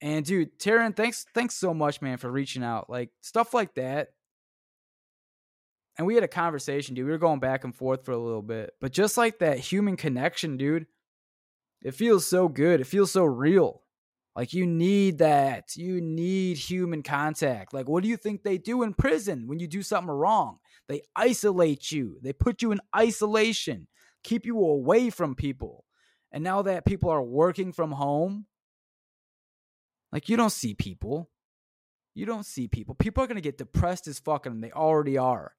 and 0.00 0.24
dude, 0.24 0.58
Taryn, 0.58 0.96
thanks 0.96 1.26
thanks 1.34 1.54
so 1.54 1.74
much, 1.74 2.00
man, 2.00 2.16
for 2.16 2.30
reaching 2.30 2.62
out. 2.62 2.88
Like 2.88 3.10
stuff 3.20 3.52
like 3.52 3.74
that. 3.74 4.08
And 5.98 6.06
we 6.06 6.14
had 6.14 6.24
a 6.24 6.28
conversation, 6.28 6.94
dude. 6.94 7.04
We 7.04 7.12
were 7.12 7.18
going 7.18 7.40
back 7.40 7.64
and 7.64 7.74
forth 7.74 8.04
for 8.04 8.12
a 8.12 8.18
little 8.18 8.42
bit. 8.42 8.70
But 8.80 8.92
just 8.92 9.18
like 9.18 9.40
that 9.40 9.58
human 9.58 9.96
connection, 9.96 10.56
dude, 10.56 10.86
it 11.82 11.94
feels 11.94 12.26
so 12.26 12.48
good. 12.48 12.80
It 12.80 12.86
feels 12.86 13.10
so 13.10 13.24
real. 13.24 13.82
Like 14.34 14.54
you 14.54 14.66
need 14.66 15.18
that. 15.18 15.76
You 15.76 16.00
need 16.00 16.56
human 16.56 17.02
contact. 17.02 17.74
Like 17.74 17.88
what 17.88 18.02
do 18.02 18.08
you 18.08 18.16
think 18.16 18.42
they 18.42 18.56
do 18.56 18.82
in 18.82 18.94
prison 18.94 19.46
when 19.46 19.58
you 19.58 19.66
do 19.66 19.82
something 19.82 20.10
wrong? 20.10 20.58
They 20.88 21.02
isolate 21.14 21.92
you. 21.92 22.18
They 22.22 22.32
put 22.32 22.62
you 22.62 22.72
in 22.72 22.80
isolation, 22.96 23.86
keep 24.24 24.46
you 24.46 24.58
away 24.58 25.10
from 25.10 25.34
people. 25.34 25.84
And 26.32 26.42
now 26.42 26.62
that 26.62 26.86
people 26.86 27.10
are 27.10 27.22
working 27.22 27.72
from 27.72 27.92
home, 27.92 28.46
like 30.12 30.28
you 30.28 30.36
don't 30.36 30.50
see 30.50 30.74
people. 30.74 31.30
You 32.14 32.26
don't 32.26 32.46
see 32.46 32.68
people. 32.68 32.94
People 32.94 33.24
are 33.24 33.26
going 33.26 33.36
to 33.36 33.40
get 33.40 33.58
depressed 33.58 34.08
as 34.08 34.18
fucking 34.18 34.60
they 34.60 34.72
already 34.72 35.16
are. 35.16 35.54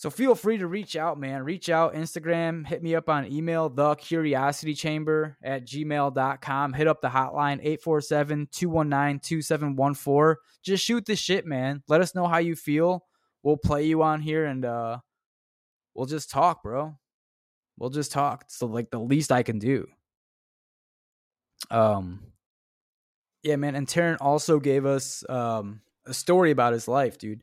So 0.00 0.08
feel 0.08 0.34
free 0.34 0.56
to 0.56 0.66
reach 0.66 0.96
out, 0.96 1.20
man. 1.20 1.42
Reach 1.42 1.68
out, 1.68 1.94
Instagram, 1.94 2.66
hit 2.66 2.82
me 2.82 2.94
up 2.94 3.10
on 3.10 3.30
email, 3.30 3.68
the 3.68 3.94
curiosity 3.96 4.72
chamber 4.72 5.36
at 5.42 5.66
gmail.com. 5.66 6.72
Hit 6.72 6.88
up 6.88 7.02
the 7.02 7.10
hotline, 7.10 7.62
847-219-2714. 7.84 10.36
Just 10.62 10.86
shoot 10.86 11.04
the 11.04 11.14
shit, 11.14 11.44
man. 11.44 11.82
Let 11.86 12.00
us 12.00 12.14
know 12.14 12.26
how 12.26 12.38
you 12.38 12.56
feel. 12.56 13.04
We'll 13.42 13.58
play 13.58 13.84
you 13.84 14.02
on 14.02 14.22
here 14.22 14.46
and 14.46 14.64
uh 14.64 15.00
we'll 15.92 16.06
just 16.06 16.30
talk, 16.30 16.62
bro. 16.62 16.96
We'll 17.76 17.90
just 17.90 18.10
talk. 18.10 18.46
So 18.48 18.64
like 18.64 18.88
the 18.88 18.98
least 18.98 19.30
I 19.30 19.42
can 19.42 19.58
do. 19.58 19.86
Um 21.70 22.29
yeah, 23.42 23.56
man. 23.56 23.74
And 23.74 23.86
Taryn 23.86 24.16
also 24.20 24.58
gave 24.58 24.84
us 24.86 25.24
um, 25.28 25.80
a 26.06 26.14
story 26.14 26.50
about 26.50 26.72
his 26.72 26.88
life, 26.88 27.18
dude. 27.18 27.42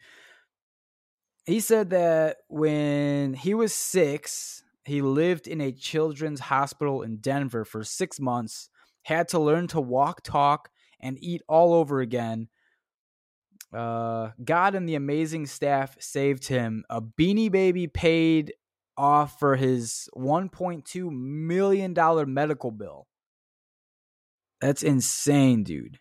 He 1.45 1.59
said 1.59 1.91
that 1.91 2.37
when 2.49 3.33
he 3.33 3.53
was 3.53 3.73
six, 3.73 4.63
he 4.83 5.01
lived 5.01 5.47
in 5.47 5.61
a 5.61 5.71
children's 5.71 6.39
hospital 6.39 7.01
in 7.01 7.17
Denver 7.17 7.65
for 7.65 7.83
six 7.83 8.19
months, 8.19 8.69
had 9.03 9.29
to 9.29 9.39
learn 9.39 9.67
to 9.67 9.81
walk, 9.81 10.21
talk, 10.23 10.69
and 10.99 11.17
eat 11.21 11.41
all 11.47 11.73
over 11.73 12.01
again. 12.01 12.49
Uh, 13.73 14.31
God 14.43 14.75
and 14.75 14.87
the 14.87 14.95
amazing 14.95 15.45
staff 15.45 15.95
saved 15.99 16.47
him. 16.47 16.83
A 16.89 17.01
beanie 17.01 17.51
baby 17.51 17.87
paid 17.87 18.53
off 18.97 19.39
for 19.39 19.55
his 19.55 20.09
$1.2 20.15 21.11
million 21.11 22.33
medical 22.33 22.71
bill. 22.71 23.07
That's 24.61 24.83
insane, 24.83 25.63
dude. 25.63 25.99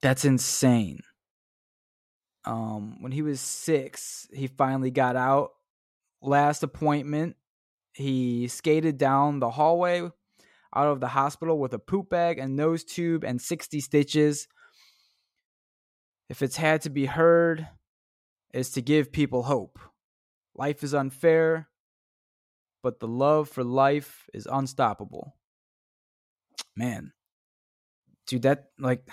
That's 0.00 0.24
insane. 0.24 1.00
Um, 2.44 3.00
when 3.00 3.12
he 3.12 3.22
was 3.22 3.40
six, 3.40 4.26
he 4.32 4.46
finally 4.46 4.90
got 4.90 5.16
out. 5.16 5.50
Last 6.20 6.62
appointment, 6.62 7.36
he 7.94 8.48
skated 8.48 8.98
down 8.98 9.40
the 9.40 9.50
hallway 9.50 10.10
out 10.74 10.88
of 10.88 11.00
the 11.00 11.08
hospital 11.08 11.58
with 11.58 11.74
a 11.74 11.78
poop 11.78 12.08
bag 12.08 12.38
and 12.38 12.56
nose 12.56 12.84
tube 12.84 13.24
and 13.24 13.40
60 13.40 13.80
stitches. 13.80 14.48
If 16.28 16.42
it's 16.42 16.56
had 16.56 16.82
to 16.82 16.90
be 16.90 17.06
heard, 17.06 17.68
is 18.52 18.70
to 18.70 18.82
give 18.82 19.12
people 19.12 19.44
hope. 19.44 19.78
Life 20.54 20.82
is 20.82 20.94
unfair, 20.94 21.68
but 22.82 23.00
the 23.00 23.08
love 23.08 23.48
for 23.48 23.64
life 23.64 24.28
is 24.34 24.46
unstoppable. 24.50 25.34
Man, 26.76 27.12
dude, 28.26 28.42
that 28.42 28.66
like 28.78 29.08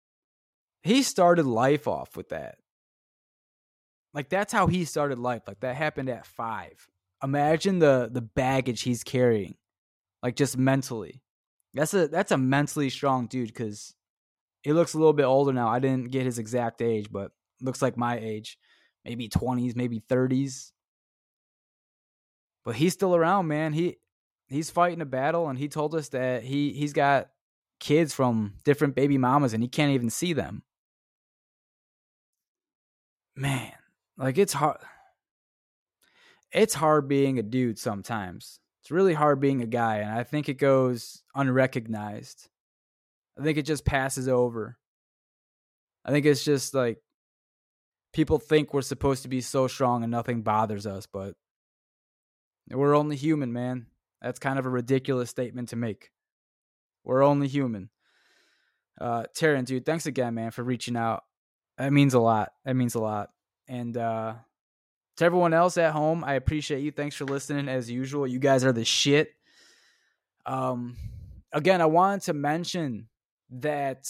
he 0.82 1.02
started 1.02 1.46
life 1.46 1.88
off 1.88 2.16
with 2.16 2.30
that. 2.30 2.56
Like 4.14 4.28
that's 4.28 4.52
how 4.52 4.66
he 4.66 4.84
started 4.84 5.18
life. 5.18 5.42
Like 5.46 5.60
that 5.60 5.76
happened 5.76 6.08
at 6.08 6.26
5. 6.26 6.88
Imagine 7.22 7.78
the 7.78 8.08
the 8.10 8.22
baggage 8.22 8.82
he's 8.82 9.04
carrying. 9.04 9.56
Like 10.22 10.36
just 10.36 10.56
mentally. 10.56 11.22
That's 11.74 11.92
a 11.92 12.08
that's 12.08 12.32
a 12.32 12.38
mentally 12.38 12.90
strong 12.90 13.26
dude 13.26 13.54
cuz 13.54 13.94
he 14.62 14.72
looks 14.72 14.94
a 14.94 14.98
little 14.98 15.12
bit 15.12 15.24
older 15.24 15.52
now. 15.52 15.68
I 15.68 15.78
didn't 15.78 16.10
get 16.10 16.24
his 16.24 16.38
exact 16.38 16.82
age, 16.82 17.12
but 17.12 17.30
looks 17.60 17.82
like 17.82 17.96
my 17.96 18.18
age. 18.18 18.58
Maybe 19.04 19.28
20s, 19.28 19.76
maybe 19.76 20.00
30s. 20.00 20.72
But 22.64 22.74
he's 22.74 22.92
still 22.92 23.14
around, 23.14 23.46
man. 23.46 23.72
He 23.72 23.98
he's 24.48 24.70
fighting 24.70 25.00
a 25.00 25.06
battle 25.06 25.48
and 25.48 25.58
he 25.58 25.68
told 25.68 25.94
us 25.94 26.08
that 26.10 26.42
he 26.42 26.72
he's 26.72 26.92
got 26.92 27.28
kids 27.80 28.14
from 28.14 28.54
different 28.64 28.94
baby 28.94 29.18
mamas 29.18 29.52
and 29.52 29.62
he 29.62 29.68
can't 29.68 29.92
even 29.92 30.10
see 30.10 30.32
them 30.32 30.62
man, 33.36 33.72
like 34.16 34.38
it's 34.38 34.54
hard. 34.54 34.78
It's 36.52 36.74
hard 36.74 37.06
being 37.06 37.38
a 37.38 37.42
dude 37.42 37.78
sometimes. 37.78 38.58
It's 38.80 38.90
really 38.90 39.14
hard 39.14 39.40
being 39.40 39.62
a 39.62 39.66
guy, 39.66 39.98
and 39.98 40.10
I 40.10 40.22
think 40.22 40.48
it 40.48 40.58
goes 40.58 41.22
unrecognized. 41.34 42.48
I 43.38 43.42
think 43.42 43.58
it 43.58 43.66
just 43.66 43.84
passes 43.84 44.28
over. 44.28 44.78
I 46.04 46.10
think 46.10 46.24
it's 46.24 46.44
just 46.44 46.72
like 46.72 46.98
people 48.12 48.38
think 48.38 48.72
we're 48.72 48.82
supposed 48.82 49.22
to 49.22 49.28
be 49.28 49.40
so 49.40 49.66
strong 49.66 50.02
and 50.02 50.10
nothing 50.10 50.42
bothers 50.42 50.86
us, 50.86 51.06
but 51.06 51.34
we're 52.70 52.96
only 52.96 53.16
human, 53.16 53.52
man. 53.52 53.86
That's 54.22 54.38
kind 54.38 54.58
of 54.58 54.66
a 54.66 54.70
ridiculous 54.70 55.30
statement 55.30 55.70
to 55.70 55.76
make. 55.76 56.10
We're 57.04 57.22
only 57.22 57.48
human. 57.48 57.90
Uh, 59.00 59.24
Taryn, 59.36 59.64
dude, 59.64 59.84
thanks 59.84 60.06
again, 60.06 60.34
man, 60.34 60.50
for 60.50 60.64
reaching 60.64 60.96
out. 60.96 61.24
That 61.78 61.92
means 61.92 62.14
a 62.14 62.20
lot. 62.20 62.52
That 62.64 62.74
means 62.74 62.94
a 62.94 63.00
lot. 63.00 63.30
And 63.68 63.96
uh, 63.96 64.34
to 65.18 65.24
everyone 65.24 65.52
else 65.52 65.76
at 65.76 65.92
home, 65.92 66.24
I 66.24 66.34
appreciate 66.34 66.80
you. 66.80 66.90
Thanks 66.90 67.16
for 67.16 67.24
listening 67.24 67.68
as 67.68 67.90
usual. 67.90 68.26
You 68.26 68.38
guys 68.38 68.64
are 68.64 68.72
the 68.72 68.84
shit. 68.84 69.34
Um, 70.46 70.96
again, 71.52 71.80
I 71.80 71.86
wanted 71.86 72.22
to 72.22 72.32
mention 72.32 73.08
that 73.50 74.08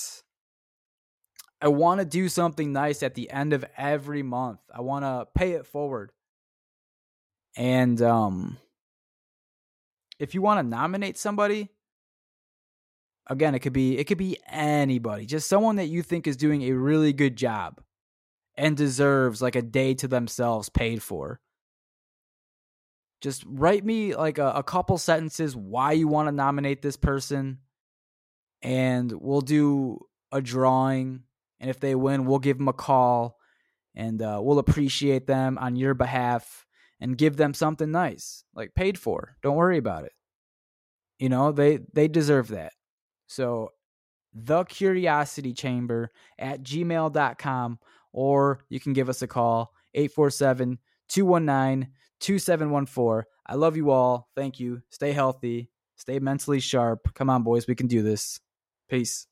I 1.60 1.68
want 1.68 2.00
to 2.00 2.04
do 2.04 2.28
something 2.28 2.72
nice 2.72 3.02
at 3.02 3.14
the 3.14 3.30
end 3.30 3.52
of 3.52 3.64
every 3.76 4.22
month. 4.22 4.60
I 4.72 4.82
want 4.82 5.04
to 5.04 5.26
pay 5.34 5.52
it 5.52 5.66
forward. 5.66 6.12
And 7.56 8.00
um, 8.02 8.58
if 10.18 10.34
you 10.34 10.42
want 10.42 10.58
to 10.58 10.62
nominate 10.62 11.18
somebody, 11.18 11.70
again 13.28 13.54
it 13.54 13.58
could 13.60 13.72
be 13.72 13.98
it 13.98 14.04
could 14.04 14.18
be 14.18 14.38
anybody 14.48 15.26
just 15.26 15.48
someone 15.48 15.76
that 15.76 15.86
you 15.86 16.02
think 16.02 16.26
is 16.26 16.36
doing 16.36 16.62
a 16.62 16.72
really 16.72 17.12
good 17.12 17.36
job 17.36 17.80
and 18.56 18.76
deserves 18.76 19.42
like 19.42 19.56
a 19.56 19.62
day 19.62 19.94
to 19.94 20.08
themselves 20.08 20.68
paid 20.68 21.02
for. 21.02 21.40
Just 23.20 23.44
write 23.46 23.84
me 23.84 24.14
like 24.14 24.38
a, 24.38 24.50
a 24.52 24.62
couple 24.62 24.96
sentences 24.98 25.56
why 25.56 25.92
you 25.92 26.08
want 26.08 26.28
to 26.28 26.32
nominate 26.32 26.80
this 26.80 26.96
person 26.96 27.58
and 28.62 29.12
we'll 29.12 29.40
do 29.40 29.98
a 30.32 30.40
drawing 30.40 31.22
and 31.60 31.70
if 31.70 31.80
they 31.80 31.94
win 31.94 32.24
we'll 32.24 32.38
give 32.38 32.58
them 32.58 32.68
a 32.68 32.72
call 32.72 33.38
and 33.94 34.20
uh, 34.22 34.38
we'll 34.42 34.58
appreciate 34.58 35.26
them 35.26 35.58
on 35.58 35.76
your 35.76 35.94
behalf 35.94 36.65
and 37.00 37.18
give 37.18 37.36
them 37.36 37.54
something 37.54 37.90
nice 37.90 38.44
like 38.54 38.74
paid 38.74 38.98
for 38.98 39.36
don't 39.42 39.56
worry 39.56 39.78
about 39.78 40.04
it 40.04 40.12
you 41.18 41.28
know 41.28 41.52
they 41.52 41.78
they 41.92 42.08
deserve 42.08 42.48
that 42.48 42.72
so, 43.26 43.72
the 44.32 44.64
curiosity 44.64 45.52
chamber 45.52 46.10
at 46.38 46.62
gmail.com, 46.62 47.78
or 48.12 48.60
you 48.68 48.80
can 48.80 48.92
give 48.92 49.08
us 49.08 49.22
a 49.22 49.26
call 49.26 49.72
847 49.94 50.78
219 51.08 51.92
2714. 52.20 53.24
I 53.46 53.54
love 53.54 53.76
you 53.76 53.90
all. 53.90 54.28
Thank 54.34 54.58
you. 54.58 54.82
Stay 54.90 55.12
healthy, 55.12 55.70
stay 55.96 56.18
mentally 56.18 56.60
sharp. 56.60 57.14
Come 57.14 57.30
on, 57.30 57.42
boys. 57.42 57.66
We 57.66 57.74
can 57.74 57.86
do 57.86 58.02
this. 58.02 58.40
Peace. 58.88 59.26